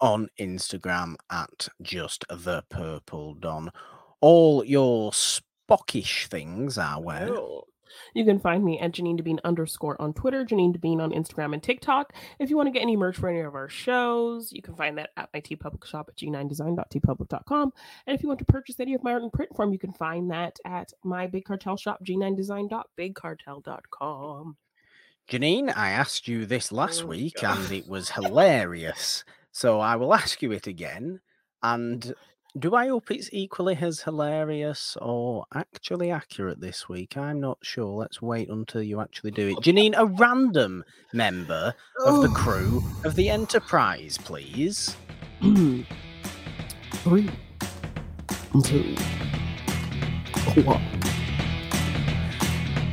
[0.00, 3.72] On Instagram at just the purple don.
[4.20, 7.64] All your spockish things are where Oh.
[8.14, 11.62] You can find me at Janine Devine underscore on Twitter, Janine Devine on Instagram and
[11.62, 12.12] TikTok.
[12.38, 14.98] If you want to get any merch for any of our shows, you can find
[14.98, 17.72] that at my TeePublic shop at g9design.teepublic.com.
[18.06, 19.94] And if you want to purchase any of my art in print form, you can
[19.94, 24.56] find that at my Big Cartel shop, g9design.bigcartel.com.
[25.28, 29.24] Janine, I asked you this last Oh, week and it was hilarious.
[29.52, 31.20] So I will ask you it again.
[31.64, 31.74] Mm.
[31.74, 32.14] And
[32.58, 37.16] do I hope it's equally as hilarious or actually accurate this week?
[37.16, 38.00] I'm not sure.
[38.00, 39.56] Let's wait until you actually do it.
[39.62, 41.74] Janine, a random member
[42.04, 42.34] of the oh.
[42.34, 44.96] crew of the Enterprise, please.
[45.40, 45.84] Mm.
[46.92, 47.30] Three,
[48.64, 48.96] two,
[50.64, 50.82] one.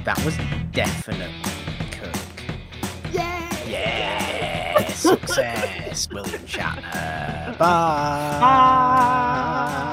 [0.03, 0.37] That was
[0.71, 1.44] definitely
[4.95, 7.57] success, William Shatner.
[7.57, 8.37] Bye.
[8.39, 9.91] Bye.